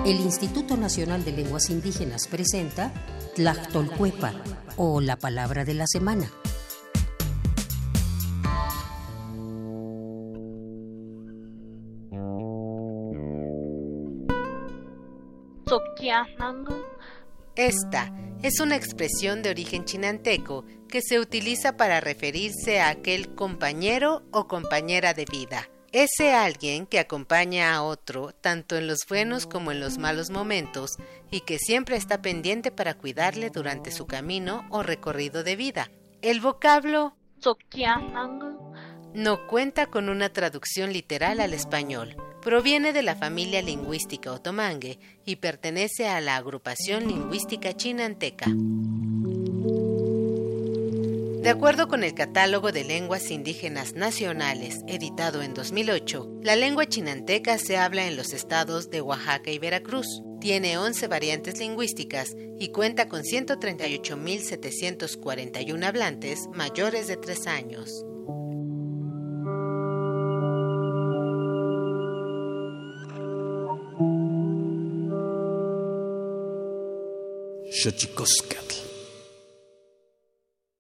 [0.06, 2.92] El Instituto Nacional de Lenguas Indígenas presenta
[3.36, 4.34] Tlachtolcuepa
[4.78, 6.32] o la palabra de la semana.
[17.56, 18.12] Esta
[18.42, 24.48] es una expresión de origen chinanteco que se utiliza para referirse a aquel compañero o
[24.48, 25.70] compañera de vida.
[25.92, 30.98] Ese alguien que acompaña a otro tanto en los buenos como en los malos momentos
[31.30, 35.92] y que siempre está pendiente para cuidarle durante su camino o recorrido de vida.
[36.24, 37.16] El vocablo
[39.14, 42.16] no cuenta con una traducción literal al español.
[42.44, 48.48] Proviene de la familia lingüística otomangue y pertenece a la agrupación lingüística chinanteca.
[51.44, 57.58] De acuerdo con el Catálogo de Lenguas Indígenas Nacionales, editado en 2008, la lengua chinanteca
[57.58, 60.22] se habla en los estados de Oaxaca y Veracruz.
[60.42, 68.04] Tiene 11 variantes lingüísticas y cuenta con 138.741 hablantes mayores de 3 años.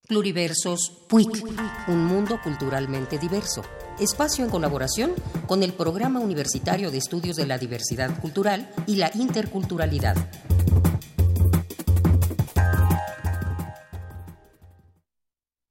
[0.07, 1.43] Pluriversos PUIC,
[1.89, 3.61] un mundo culturalmente diverso.
[3.99, 5.11] Espacio en colaboración
[5.45, 10.15] con el Programa Universitario de Estudios de la Diversidad Cultural y la Interculturalidad.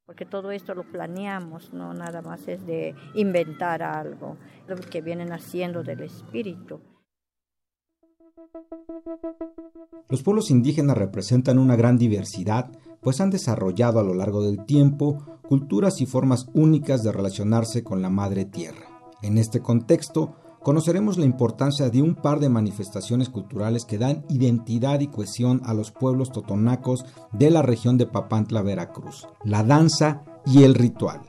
[0.05, 5.31] Porque todo esto lo planeamos, no nada más es de inventar algo, lo que vienen
[5.31, 6.79] haciendo del espíritu.
[10.09, 15.23] Los pueblos indígenas representan una gran diversidad, pues han desarrollado a lo largo del tiempo
[15.47, 18.87] culturas y formas únicas de relacionarse con la madre tierra.
[19.21, 24.99] En este contexto, conoceremos la importancia de un par de manifestaciones culturales que dan identidad
[25.01, 30.63] y cohesión a los pueblos totonacos de la región de Papantla, Veracruz, la danza y
[30.63, 31.21] el ritual.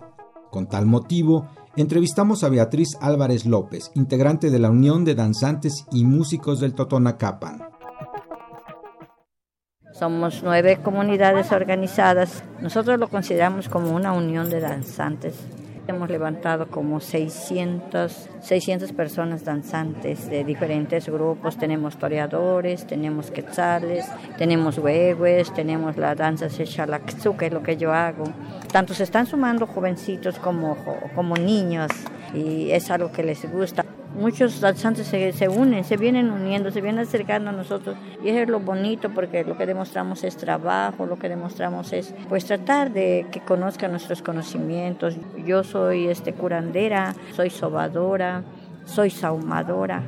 [0.51, 6.05] Con tal motivo, entrevistamos a Beatriz Álvarez López, integrante de la Unión de Danzantes y
[6.05, 7.63] Músicos del Totonacapan.
[9.93, 12.43] Somos nueve comunidades organizadas.
[12.61, 15.35] Nosotros lo consideramos como una unión de danzantes.
[15.87, 21.59] Hemos levantado como 600, 600 personas danzantes de diferentes grupos.
[21.59, 24.07] Tenemos toreadores, tenemos quetzales,
[24.39, 28.25] tenemos huehues, tenemos la danza Sechalaxu, que es lo que yo hago.
[28.73, 30.77] Tanto se están sumando jovencitos como,
[31.15, 31.91] como niños
[32.33, 37.03] y es algo que les gusta muchos danzantes se, unen, se vienen uniendo, se vienen
[37.03, 41.19] acercando a nosotros y eso es lo bonito porque lo que demostramos es trabajo, lo
[41.19, 45.17] que demostramos es pues tratar de que conozcan nuestros conocimientos.
[45.45, 48.43] Yo soy este curandera, soy sobadora,
[48.85, 50.03] soy saumadora.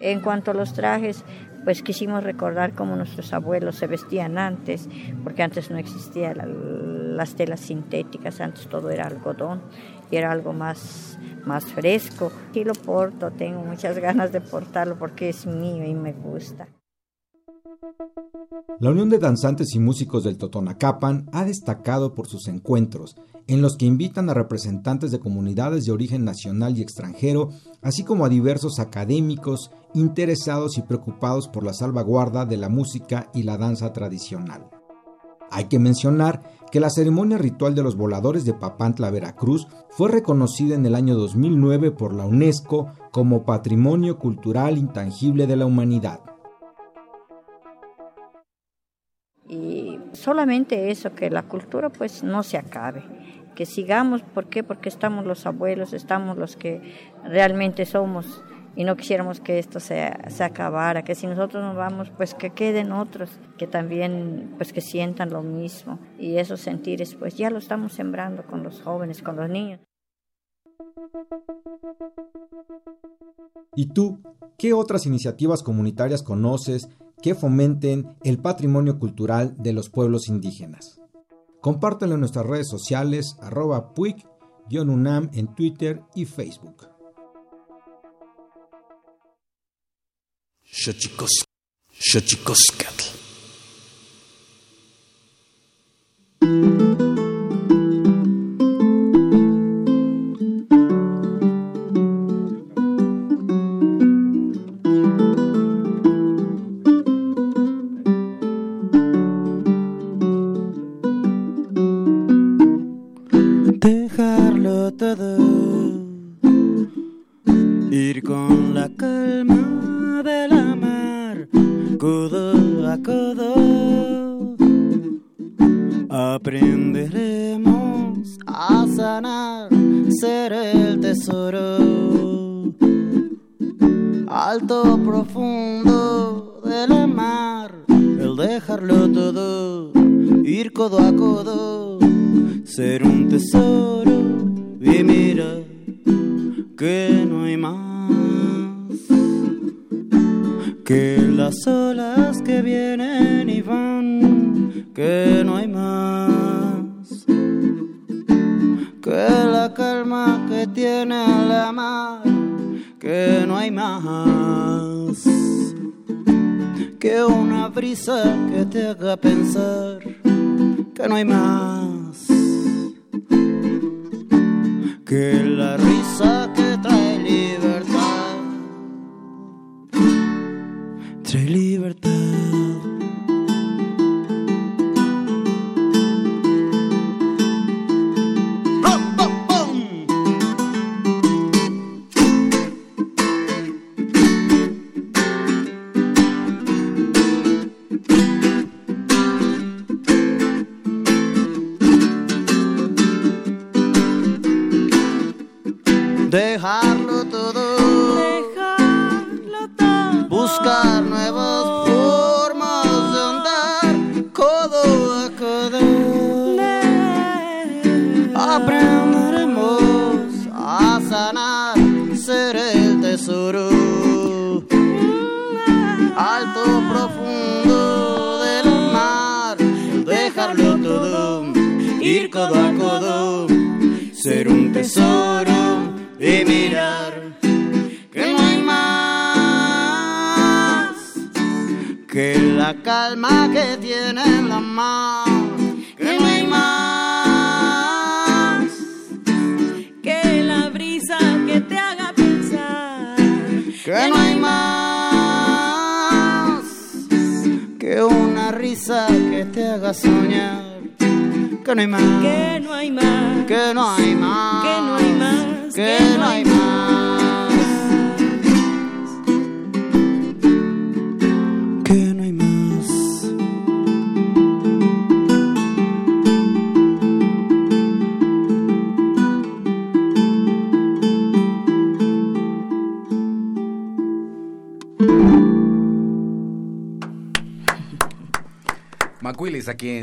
[0.00, 1.24] En cuanto a los trajes,
[1.64, 4.88] pues quisimos recordar cómo nuestros abuelos se vestían antes,
[5.22, 9.62] porque antes no existían las telas sintéticas, antes todo era algodón
[10.16, 12.30] era algo más más fresco.
[12.54, 16.68] Y lo porto, tengo muchas ganas de portarlo porque es mío y me gusta.
[18.78, 23.76] La Unión de Danzantes y Músicos del Totonacapan ha destacado por sus encuentros, en los
[23.76, 28.78] que invitan a representantes de comunidades de origen nacional y extranjero, así como a diversos
[28.78, 34.68] académicos interesados y preocupados por la salvaguarda de la música y la danza tradicional.
[35.50, 40.74] Hay que mencionar que la ceremonia ritual de los voladores de Papantla, Veracruz, fue reconocida
[40.74, 46.20] en el año 2009 por la UNESCO como Patrimonio Cultural Intangible de la Humanidad.
[49.46, 53.04] Y solamente eso, que la cultura pues no se acabe,
[53.54, 54.64] que sigamos, ¿por qué?
[54.64, 56.80] Porque estamos los abuelos, estamos los que
[57.22, 58.42] realmente somos
[58.74, 62.50] y no quisiéramos que esto se, se, acabara, que si nosotros nos vamos, pues que
[62.50, 65.98] queden otros que también, pues que sientan lo mismo.
[66.18, 69.80] Y esos sentires, pues ya lo estamos sembrando con los jóvenes, con los niños.
[73.74, 74.20] ¿Y tú,
[74.58, 76.88] qué otras iniciativas comunitarias conoces
[77.22, 81.00] que fomenten el patrimonio cultural de los pueblos indígenas?
[81.60, 86.91] Compártelo en nuestras redes sociales, arroba puic-unam en Twitter y Facebook.
[90.72, 91.52] Xochicoscatl.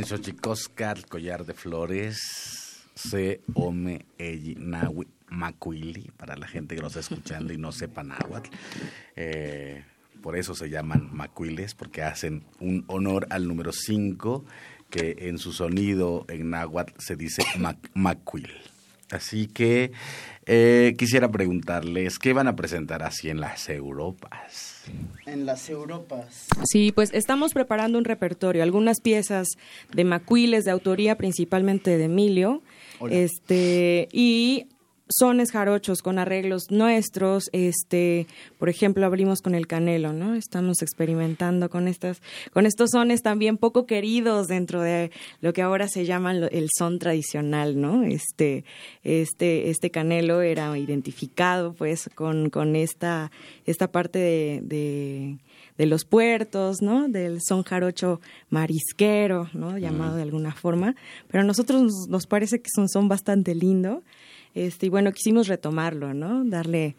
[0.10, 2.18] Xochicoscar, Collar de Flores.
[2.95, 4.05] Se ome
[4.57, 8.49] nahui macuili, para la gente que nos está escuchando y no sepa náhuatl.
[9.16, 9.84] Eh,
[10.24, 14.43] por eso se llaman macuiles, porque hacen un honor al número 5,
[14.89, 18.49] que en su sonido en náhuatl se dice mac- macuil.
[19.12, 19.91] Así que
[20.45, 24.84] eh, quisiera preguntarles, ¿qué van a presentar así en las Europas?
[25.26, 26.47] En las Europas.
[26.64, 29.47] Sí, pues estamos preparando un repertorio, algunas piezas
[29.93, 32.62] de macuiles de autoría principalmente de Emilio,
[32.99, 33.16] Hola.
[33.16, 34.68] este y
[35.10, 38.28] sones jarochos con arreglos nuestros, este,
[38.60, 40.36] por ejemplo, abrimos con el canelo, ¿no?
[40.36, 42.22] Estamos experimentando con estas
[42.53, 46.99] con estos sones también poco queridos dentro de lo que ahora se llama el son
[46.99, 48.03] tradicional, ¿no?
[48.03, 48.66] Este
[49.03, 53.32] este este canelo era identificado pues con con esta
[53.66, 55.38] esta parte de, de
[55.80, 57.07] de los puertos, ¿no?
[57.07, 59.78] Del son jarocho marisquero, ¿no?
[59.78, 60.93] Llamado de alguna forma.
[61.30, 64.03] Pero a nosotros nos, nos parece que es un son bastante lindo.
[64.60, 66.43] Este, y bueno, quisimos retomarlo, ¿no?
[66.43, 66.97] Darle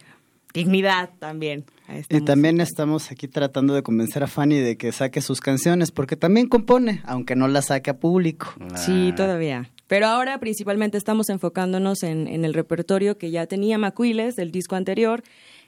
[0.55, 4.93] dignidad también a esta Y también estamos aquí tratando de convencer a Fanny de que
[4.93, 8.55] saque sus canciones, porque también compone, aunque no las saque a público.
[8.77, 9.71] Sí, todavía.
[9.89, 14.77] Pero ahora principalmente estamos enfocándonos en, en el repertorio que ya tenía Macuiles del disco
[14.77, 15.23] anterior,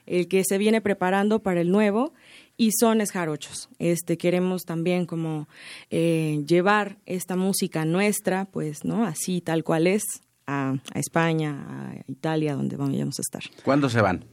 [0.07, 2.13] el que se viene preparando para el nuevo
[2.57, 3.69] y sones jarochos.
[3.77, 5.47] Este queremos también como
[5.91, 9.05] eh, llevar esta música nuestra, pues, ¿no?
[9.05, 10.03] Así tal cual es
[10.47, 13.43] a, a España, a Italia, donde vamos a estar.
[13.63, 14.25] ¿Cuándo se van?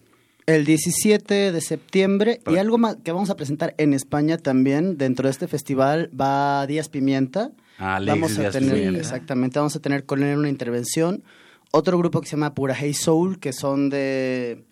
[0.46, 5.28] El 17 de septiembre y algo más que vamos a presentar en España también dentro
[5.28, 7.52] de este festival va Díaz Pimienta.
[7.78, 9.00] Ah, vamos a Díaz tener Pimienta.
[9.00, 11.22] exactamente, vamos a tener con él una intervención.
[11.70, 14.64] Otro grupo que se llama Pura Hey Soul que son de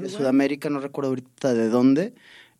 [0.00, 2.14] de Sudamérica, no recuerdo ahorita de dónde.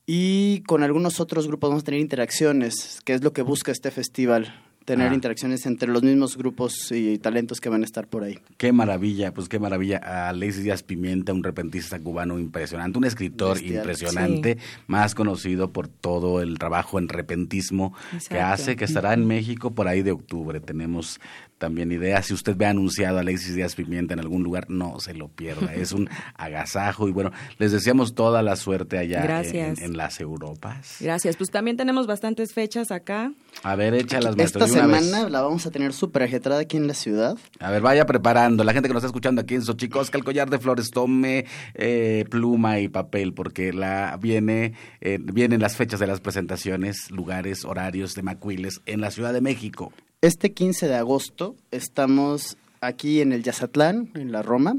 [0.06, 3.90] Y con algunos otros grupos vamos a tener interacciones, que es lo que busca este
[3.90, 4.54] festival.
[4.90, 5.14] Tener Ah.
[5.14, 8.38] interacciones entre los mismos grupos y talentos que van a estar por ahí.
[8.56, 9.98] Qué maravilla, pues qué maravilla.
[10.02, 13.76] A Alexis Díaz Pimienta, un repentista cubano impresionante, un escritor Bestial.
[13.76, 17.94] impresionante, más conocido por todo el trabajo en repentismo
[18.28, 20.60] que hace, que estará en México por ahí de octubre.
[20.60, 21.20] Tenemos
[21.60, 22.26] también ideas.
[22.26, 25.72] Si usted ve anunciado a Alexis Díaz Pimienta en algún lugar, no se lo pierda.
[25.74, 29.80] Es un agasajo y bueno, les deseamos toda la suerte allá en, Gracias.
[29.80, 30.96] en las Europas.
[30.98, 31.36] Gracias.
[31.36, 33.32] Pues también tenemos bastantes fechas acá.
[33.62, 35.04] A ver, échalas, maestro, Esta vez.
[35.04, 37.36] semana la vamos a tener súper agitada aquí en la ciudad.
[37.60, 38.64] A ver, vaya preparando.
[38.64, 41.44] La gente que nos está escuchando aquí en Xochicosca, el collar de flores, tome
[41.74, 47.66] eh, pluma y papel, porque la viene eh, vienen las fechas de las presentaciones, lugares,
[47.66, 49.92] horarios de Macuiles en la Ciudad de México.
[50.22, 54.74] Este 15 de agosto estamos aquí en el Yazatlán, en la Roma,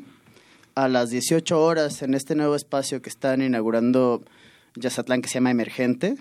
[0.76, 4.24] a las 18 horas en este nuevo espacio que están inaugurando
[4.76, 6.16] Yazatlán que se llama Emergente.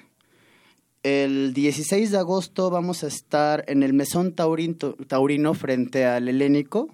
[1.02, 6.88] El 16 de agosto vamos a estar en el Mesón Taurinto- Taurino frente al Helénico.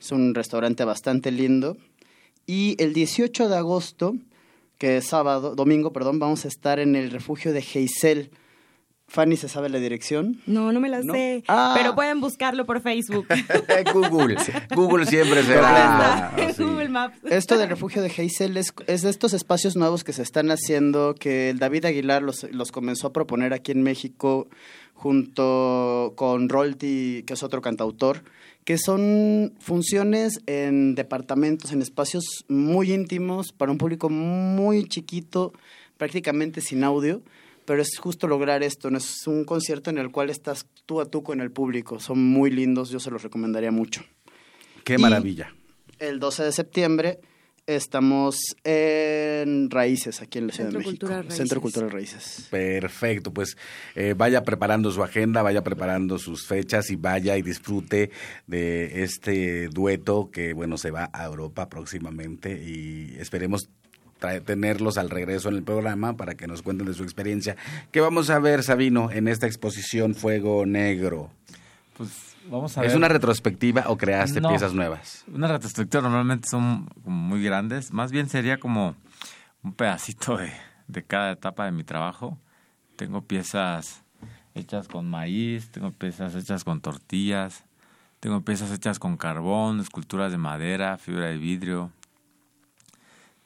[0.00, 1.76] Es un restaurante bastante lindo.
[2.46, 4.14] Y el 18 de agosto,
[4.78, 8.30] que es sábado, domingo, perdón, vamos a estar en el refugio de Geisel.
[9.10, 10.38] Fanny, ¿se sabe la dirección?
[10.46, 11.14] No, no me las No.
[11.14, 11.42] sé.
[11.48, 11.72] Ah.
[11.76, 13.26] Pero pueden buscarlo por Facebook.
[13.94, 14.36] Google.
[14.74, 16.34] Google siempre será.
[16.36, 16.62] En sí.
[16.62, 17.16] Google Maps.
[17.24, 21.14] Esto del refugio de Heysel es, es de estos espacios nuevos que se están haciendo,
[21.14, 24.46] que el David Aguilar los, los comenzó a proponer aquí en México
[24.92, 28.22] junto con Rolti, que es otro cantautor,
[28.64, 35.54] que son funciones en departamentos, en espacios muy íntimos, para un público muy chiquito,
[35.96, 37.22] prácticamente sin audio,
[37.68, 41.04] pero es justo lograr esto, no es un concierto en el cual estás tú a
[41.04, 44.02] tú con el público, son muy lindos, yo se los recomendaría mucho.
[44.84, 45.54] Qué Y- maravilla.
[45.98, 47.18] El 12 de septiembre
[47.66, 51.00] estamos en Raíces, aquí en la Ciudad Centro de México.
[51.06, 51.36] Cultural Raíces.
[51.36, 52.48] Centro Cultural Raíces.
[52.50, 53.56] Perfecto, pues
[53.94, 58.10] eh, vaya preparando su agenda, vaya preparando sus fechas y vaya y disfrute
[58.46, 63.68] de este dueto que, bueno, se va a Europa próximamente y esperemos
[64.18, 67.56] trae- tenerlos al regreso en el programa para que nos cuenten de su experiencia.
[67.92, 71.30] ¿Qué vamos a ver, Sabino, en esta exposición Fuego Negro?
[71.96, 72.90] Pues vamos a ver.
[72.90, 74.48] ¿Es una retrospectiva o creaste No.
[74.50, 75.24] piezas nuevas?
[75.32, 77.92] Una retrospectiva normalmente son muy grandes.
[77.92, 78.94] Más bien sería como
[79.62, 80.52] un pedacito de,
[80.86, 82.38] de cada etapa de mi trabajo.
[82.96, 84.02] Tengo piezas
[84.54, 87.64] hechas con maíz, tengo piezas hechas con tortillas,
[88.20, 91.92] tengo piezas hechas con carbón, esculturas de madera, fibra de vidrio.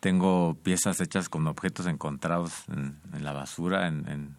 [0.02, 4.36] Tengo piezas hechas con objetos encontrados en, en la basura, en, en-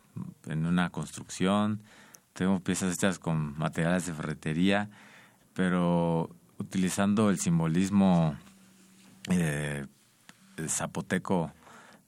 [0.48, 1.80] en una construcción.
[2.34, 4.90] Tengo piezas hechas con materiales de ferretería,
[5.54, 8.36] pero utilizando el simbolismo
[9.30, 9.86] eh,
[10.68, 11.54] zapoteco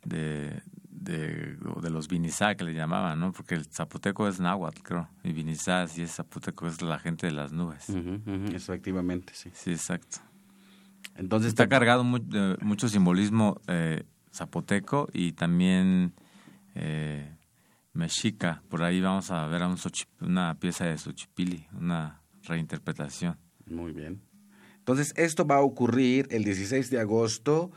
[0.03, 3.31] de, de, de los vinizá que le llamaban, ¿no?
[3.31, 7.31] Porque el zapoteco es náhuatl, creo, y vinizá, si es zapoteco, es la gente de
[7.33, 7.87] las nubes.
[7.87, 9.49] Ujú, ujú, efectivamente, sí.
[9.53, 10.17] Sí, exacto.
[11.15, 14.03] Entonces Está cargado mu- de mucho simbolismo eh,
[14.33, 16.13] zapoteco y también
[16.75, 17.35] eh,
[17.93, 18.61] mexica.
[18.69, 23.37] Por ahí vamos a ver a un Xochi- una pieza de Xochipili, una reinterpretación.
[23.65, 24.21] Muy bien.
[24.79, 27.71] Entonces, esto va a ocurrir el 16 de agosto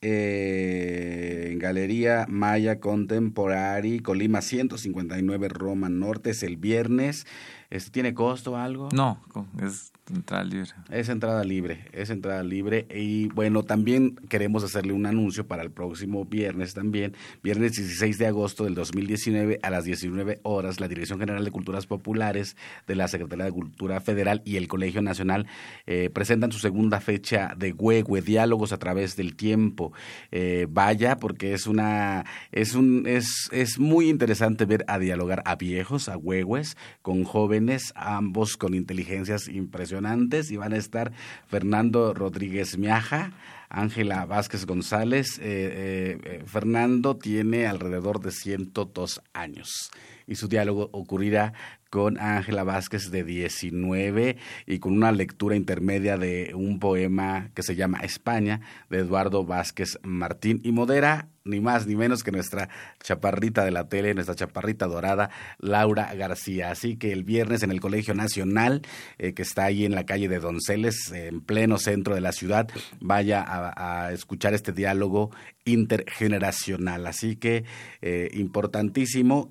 [0.00, 7.26] eh, en Galería Maya Contemporary, Colima 159, Roma Norte, es el viernes.
[7.72, 8.90] Este, ¿Tiene costo o algo?
[8.92, 9.18] No,
[9.64, 10.68] es entrada libre.
[10.90, 12.86] Es entrada libre, es entrada libre.
[12.94, 18.26] Y bueno, también queremos hacerle un anuncio para el próximo viernes también, viernes 16 de
[18.26, 23.08] agosto del 2019 a las 19 horas, la Dirección General de Culturas Populares de la
[23.08, 25.46] Secretaría de Cultura Federal y el Colegio Nacional
[25.86, 29.94] eh, presentan su segunda fecha de Huehue, Diálogos a través del tiempo.
[30.30, 35.56] Eh, vaya, porque es una, es un, es, es muy interesante ver a dialogar a
[35.56, 37.61] viejos, a huehues, con jóvenes,
[37.94, 41.12] ambos con inteligencias impresionantes, y van a estar
[41.46, 43.32] Fernando Rodríguez Miaja,
[43.68, 45.38] Ángela Vázquez González.
[45.38, 49.90] eh, eh, eh, Fernando tiene alrededor de 102 años
[50.26, 51.54] y su diálogo ocurrirá
[51.92, 57.76] con Ángela Vázquez de 19 y con una lectura intermedia de un poema que se
[57.76, 62.70] llama España de Eduardo Vázquez Martín y modera ni más ni menos que nuestra
[63.02, 65.28] chaparrita de la tele, nuestra chaparrita dorada,
[65.58, 66.70] Laura García.
[66.70, 68.80] Así que el viernes en el Colegio Nacional,
[69.18, 72.70] eh, que está ahí en la calle de Donceles, en pleno centro de la ciudad,
[73.00, 75.30] vaya a, escuchar este diálogo
[75.66, 77.06] intergeneracional.
[77.06, 77.64] Así que
[78.00, 79.50] eh, importantísimo.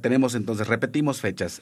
[0.00, 1.60] Tenemos entonces, repetimos fechas.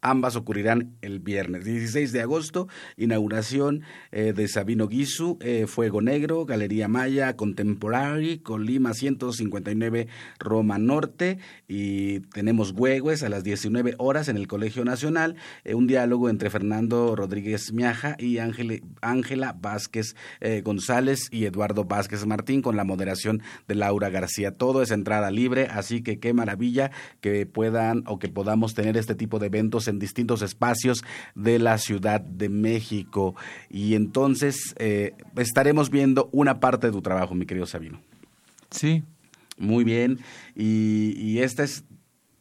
[0.00, 3.82] Ambas ocurrirán el viernes 16 de agosto, inauguración
[4.12, 10.06] eh, de Sabino Guisu, eh, Fuego Negro, Galería Maya, Contemporary, Colima 159,
[10.38, 15.34] Roma Norte, y tenemos Huehues a las 19 horas en el Colegio Nacional,
[15.64, 20.14] eh, un diálogo entre Fernando Rodríguez Miaja y Ángela Vázquez
[20.62, 24.52] González y Eduardo Vázquez Martín con la moderación de Laura García.
[24.52, 29.16] Todo es entrada libre, así que qué maravilla que puedan o que podamos tener este
[29.16, 33.34] tipo de eventos en distintos espacios de la Ciudad de México.
[33.68, 38.00] Y entonces eh, estaremos viendo una parte de tu trabajo, mi querido Sabino.
[38.70, 39.02] Sí.
[39.58, 40.20] Muy bien.
[40.54, 41.84] Y, y esta es,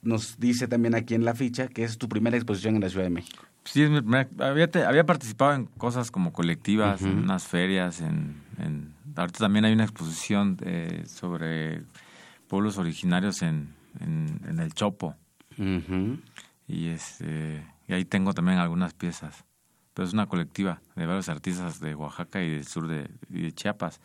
[0.02, 3.06] nos dice también aquí en la ficha que es tu primera exposición en la Ciudad
[3.06, 3.44] de México.
[3.68, 3.86] Sí,
[4.40, 9.74] había, había participado en cosas como colectivas, en unas ferias, en, en, ahorita también hay
[9.74, 11.82] una exposición eh, sobre
[12.48, 15.16] pueblos originarios en, en, el Chopo
[16.68, 19.46] y este y ahí tengo también algunas piezas.
[19.94, 24.00] Pero es una colectiva de varios artistas de Oaxaca y del sur de, de Chiapas.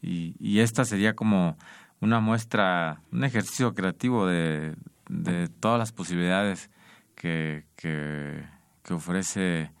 [0.00, 1.56] Y, y, esta sería como
[2.00, 4.74] una muestra un ejercicio creativo de,
[5.08, 6.70] de todas las posibilidades
[7.14, 8.44] que, que,
[8.82, 9.72] que ofrece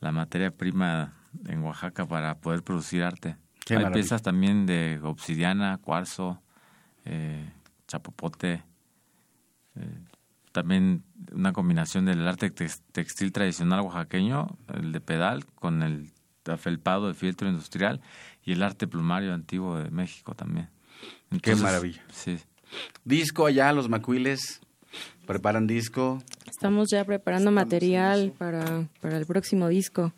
[0.00, 1.14] la materia prima
[1.46, 3.36] en Oaxaca para poder producir arte.
[3.70, 6.40] Hay piezas también de obsidiana cuarzo
[7.04, 7.52] eh,
[7.86, 8.62] chapopote
[9.74, 9.98] eh,
[10.58, 16.10] también una combinación del arte textil tradicional oaxaqueño, el de pedal, con el
[16.46, 18.00] afelpado de fieltro industrial
[18.44, 20.68] y el arte plumario antiguo de México también.
[21.42, 22.02] Qué maravilla.
[22.12, 22.38] Sí.
[23.04, 24.60] Disco allá, los macuiles,
[25.28, 26.20] preparan disco.
[26.50, 30.12] Estamos ya preparando material para, para el próximo disco.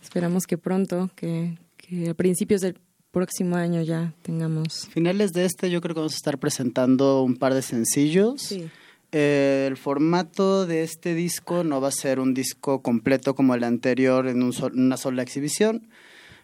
[0.00, 2.78] Esperamos que pronto, que, que a principios del
[3.10, 4.86] próximo año ya tengamos.
[4.90, 8.42] Finales de este yo creo que vamos a estar presentando un par de sencillos.
[8.42, 8.70] Sí.
[9.12, 13.64] Eh, el formato de este disco no va a ser un disco completo como el
[13.64, 15.88] anterior en una sola exhibición.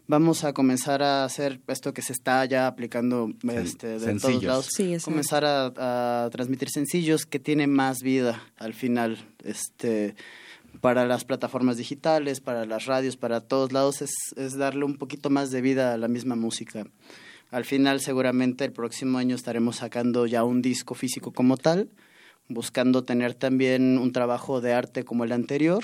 [0.08, 4.68] Vamos a comenzar a hacer esto que se está ya aplicando este, de todos lados.
[5.04, 9.18] comenzar a, a, transmitir sencillos que tienen más vida al final.
[9.44, 10.14] Este,
[10.80, 15.30] para las plataformas digitales, para las radios, para todos lados, es, es darle un poquito
[15.30, 16.86] más de vida a la misma música.
[17.50, 21.88] Al final, seguramente el próximo año estaremos sacando ya un disco físico como tal
[22.48, 25.82] buscando tener también un trabajo de arte como el anterior,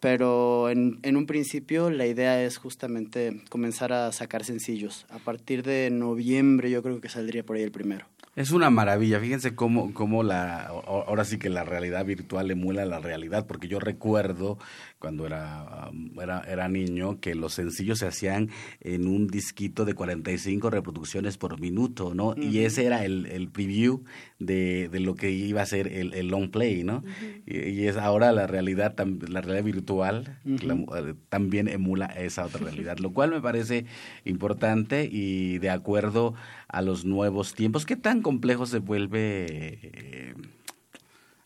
[0.00, 5.06] pero en, en un principio la idea es justamente comenzar a sacar sencillos.
[5.10, 8.06] A partir de noviembre yo creo que saldría por ahí el primero.
[8.34, 12.98] Es una maravilla, fíjense cómo, cómo la, ahora sí que la realidad virtual emula la
[12.98, 14.58] realidad, porque yo recuerdo
[15.02, 15.90] cuando era,
[16.22, 18.50] era, era niño que los sencillos se hacían
[18.80, 22.36] en un disquito de 45 reproducciones por minuto, ¿no?
[22.36, 24.04] Y ese era el, el preview
[24.38, 27.02] de, de, lo que iba a ser el, el long play, ¿no?
[27.46, 28.94] y, es ahora la realidad,
[29.28, 33.86] la realidad virtual eh, también emula esa otra realidad, lo cual me parece
[34.24, 36.34] importante y de acuerdo
[36.68, 37.86] a los nuevos tiempos.
[37.86, 40.34] ¿Qué tan complejo se vuelve eh,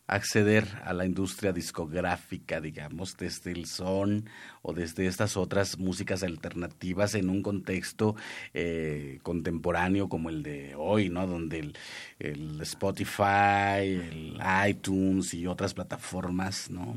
[0.07, 4.29] acceder a la industria discográfica, digamos, desde el son
[4.61, 8.15] o desde estas otras músicas alternativas en un contexto
[8.53, 11.27] eh, contemporáneo como el de hoy, ¿no?
[11.27, 11.77] Donde el,
[12.19, 16.95] el, Spotify, el iTunes y otras plataformas, ¿no?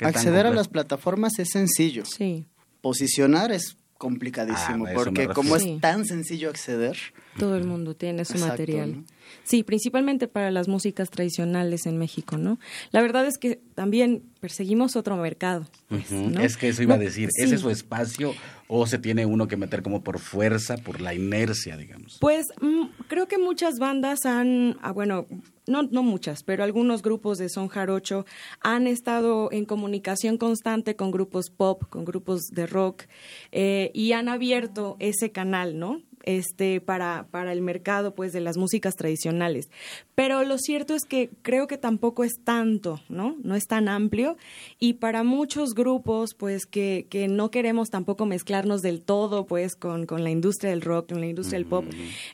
[0.00, 2.04] Acceder a las plataformas es sencillo.
[2.04, 2.46] Sí.
[2.80, 6.96] Posicionar es complicadísimo, ah, porque como es tan sencillo acceder.
[7.38, 9.04] Todo el mundo tiene su material.
[9.44, 12.58] Sí, principalmente para las músicas tradicionales en México, ¿no?
[12.90, 15.66] La verdad es que también perseguimos otro mercado.
[15.88, 18.34] Pues, es que eso iba a decir, ¿ese es su espacio
[18.68, 22.18] o se tiene uno que meter como por fuerza, por la inercia, digamos?
[22.20, 25.26] Pues mm, creo que muchas bandas han, ah, bueno,
[25.66, 28.24] no, no muchas, pero algunos grupos de son jarocho
[28.60, 33.04] han estado en comunicación constante con grupos pop, con grupos de rock,
[33.52, 36.02] eh, y han abierto ese canal, ¿no?
[36.26, 39.70] Este, para, para el mercado pues, de las músicas tradicionales.
[40.14, 43.36] Pero lo cierto es que creo que tampoco es tanto, ¿no?
[43.42, 44.36] No es tan amplio.
[44.78, 50.04] Y para muchos grupos, pues, que, que no queremos tampoco mezclarnos del todo, pues, con,
[50.04, 51.84] con la industria del rock, con la industria del pop,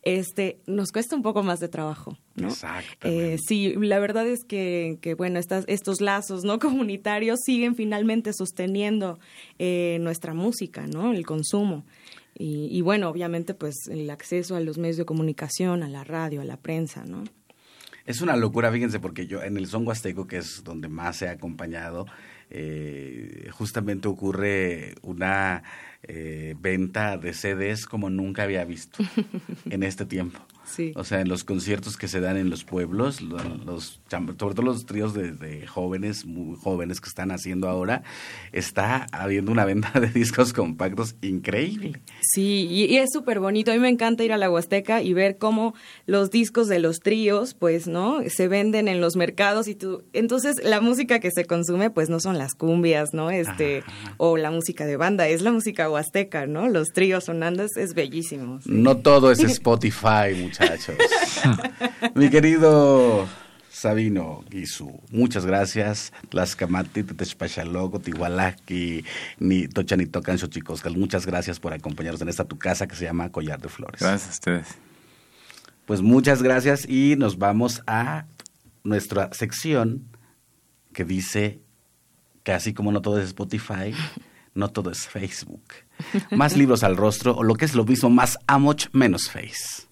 [0.03, 2.49] este, nos cuesta un poco más de trabajo, ¿no?
[3.03, 6.59] Eh, sí, la verdad es que, que bueno, estas, estos lazos, ¿no?
[6.59, 9.18] Comunitarios siguen finalmente sosteniendo
[9.59, 11.12] eh, nuestra música, ¿no?
[11.12, 11.84] El consumo.
[12.34, 16.44] Y, bueno, obviamente, pues el acceso a los medios de comunicación, a la radio, a
[16.44, 17.24] la prensa, ¿no?
[18.04, 21.28] Es una locura, fíjense, porque yo en el son huasteco, que es donde más se
[21.28, 22.06] ha acompañado,
[22.50, 25.62] eh, justamente ocurre una
[26.02, 29.04] eh, venta de CDs como nunca había visto
[29.70, 30.40] en este tiempo.
[30.94, 34.86] O sea, en los conciertos que se dan en los pueblos, los, sobre todo los
[34.86, 38.02] tríos de, jóvenes, muy jóvenes que están haciendo ahora,
[38.52, 42.00] está habiendo una venta de discos compactos increíble.
[42.22, 43.70] Sí, y, es súper bonito.
[43.70, 45.74] A mí me encanta ir a la Huasteca y ver cómo
[46.06, 48.20] los discos de los tríos, pues, ¿no?
[48.28, 50.04] Se venden en los mercados y tú...
[50.12, 53.30] Entonces, la música que se consume, pues, no son las cumbias, ¿no?
[53.30, 53.82] Este,
[54.16, 56.68] o la música de banda, es la música huasteca, ¿no?
[56.68, 58.60] Los tríos sonando es, bellísimo.
[58.64, 60.96] No todo es Spotify, muchachos.
[62.14, 63.28] Mi querido
[63.70, 66.12] Sabino Gisu, muchas gracias.
[66.30, 69.05] Las Camati, Tetechpachalogo, Tihualaki,
[69.38, 70.82] ni Tocan chicos.
[70.96, 74.00] Muchas gracias por acompañarnos en esta tu casa que se llama Collar de Flores.
[74.00, 74.68] Gracias a ustedes.
[75.86, 78.26] Pues muchas gracias y nos vamos a
[78.84, 80.07] nuestra sección
[80.92, 81.61] que dice
[82.44, 83.94] que así como no todo es Spotify,
[84.55, 85.64] no todo es Facebook.
[86.30, 89.91] Más libros al rostro, o lo que es lo mismo, más Amoch, menos Face.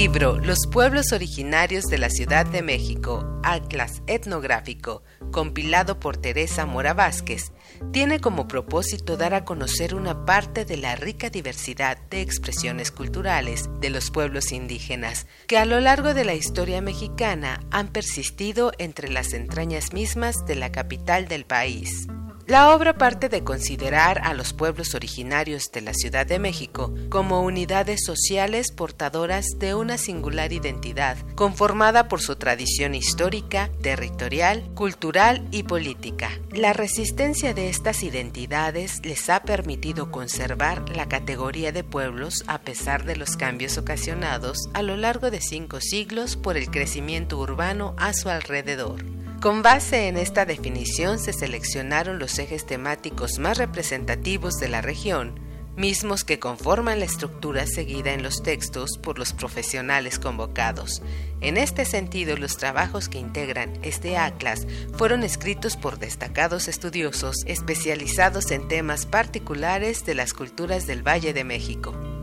[0.00, 6.94] Libro Los pueblos originarios de la Ciudad de México, Atlas Etnográfico, compilado por Teresa Mora
[6.94, 7.52] Vázquez,
[7.92, 13.68] tiene como propósito dar a conocer una parte de la rica diversidad de expresiones culturales
[13.82, 19.10] de los pueblos indígenas que a lo largo de la historia mexicana han persistido entre
[19.10, 22.06] las entrañas mismas de la capital del país.
[22.50, 27.42] La obra parte de considerar a los pueblos originarios de la Ciudad de México como
[27.42, 35.62] unidades sociales portadoras de una singular identidad, conformada por su tradición histórica, territorial, cultural y
[35.62, 36.28] política.
[36.50, 43.04] La resistencia de estas identidades les ha permitido conservar la categoría de pueblos a pesar
[43.04, 48.12] de los cambios ocasionados a lo largo de cinco siglos por el crecimiento urbano a
[48.12, 49.19] su alrededor.
[49.40, 55.40] Con base en esta definición se seleccionaron los ejes temáticos más representativos de la región,
[55.76, 61.00] mismos que conforman la estructura seguida en los textos por los profesionales convocados.
[61.40, 64.66] En este sentido, los trabajos que integran este atlas
[64.98, 71.44] fueron escritos por destacados estudiosos especializados en temas particulares de las culturas del Valle de
[71.44, 72.19] México.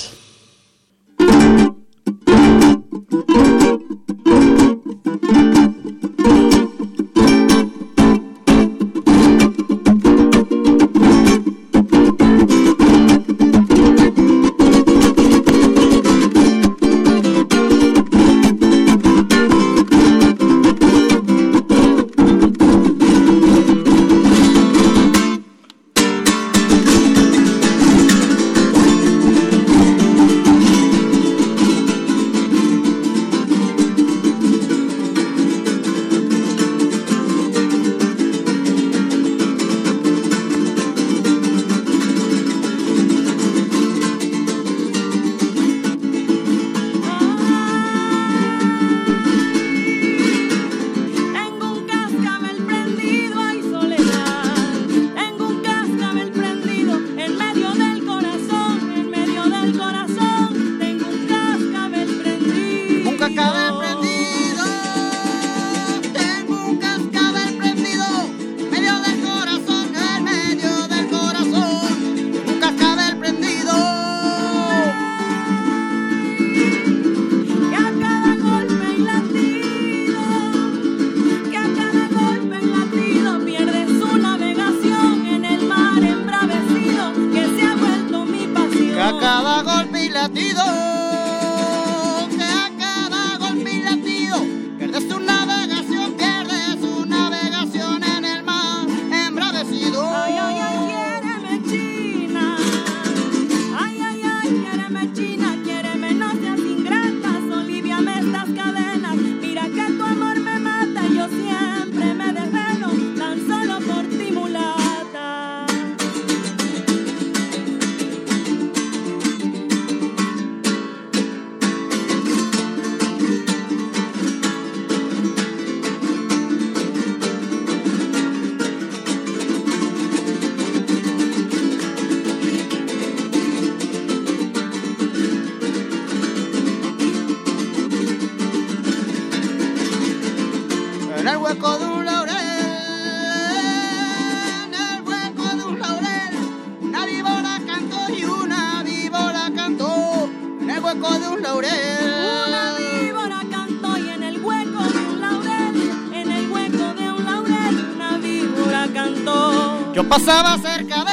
[160.26, 161.12] Pasaba cerca de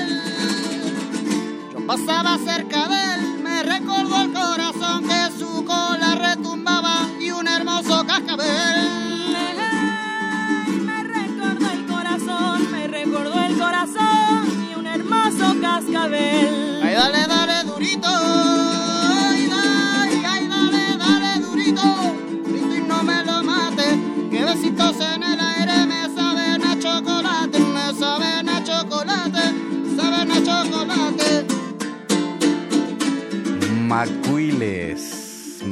[0.00, 0.22] él,
[1.70, 7.46] yo pasaba cerca de él, me recordó el corazón que su cola retumbaba y un
[7.46, 8.88] hermoso cascabel.
[10.80, 16.80] Me recordó el corazón, me recordó el corazón y un hermoso cascabel.
[16.82, 17.31] Ay, dale, dale,
[34.62, 34.91] Macuiles.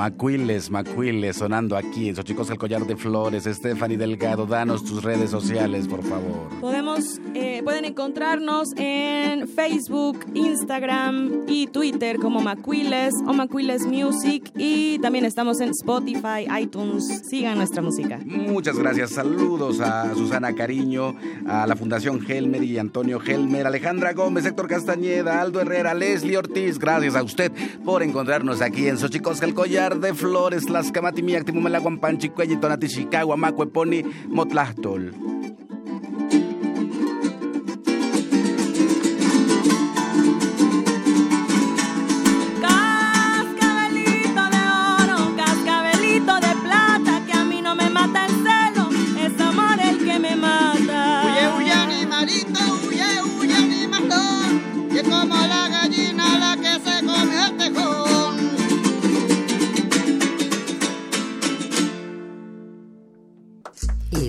[0.01, 3.45] Macuiles, Macuiles, sonando aquí en Xochicos el Collar de Flores.
[3.45, 6.49] Stephanie Delgado, danos tus redes sociales, por favor.
[6.59, 14.99] Podemos, eh, pueden encontrarnos en Facebook, Instagram y Twitter como Macuiles o Macuiles Music y
[15.01, 17.21] también estamos en Spotify, iTunes.
[17.29, 18.19] Sigan nuestra música.
[18.25, 19.11] Muchas gracias.
[19.11, 21.15] Saludos a Susana Cariño,
[21.47, 26.79] a la Fundación Helmer y Antonio Helmer, Alejandra Gómez, Héctor Castañeda, Aldo Herrera, Leslie Ortiz.
[26.79, 27.53] Gracias a usted
[27.85, 33.37] por encontrarnos aquí en Xochicosca el Collar de Flores, Las Camatimiac, Timumelaguampan, Chicuelli, Tonati, Chicago,
[33.37, 35.40] Macueponi, Motlachtol.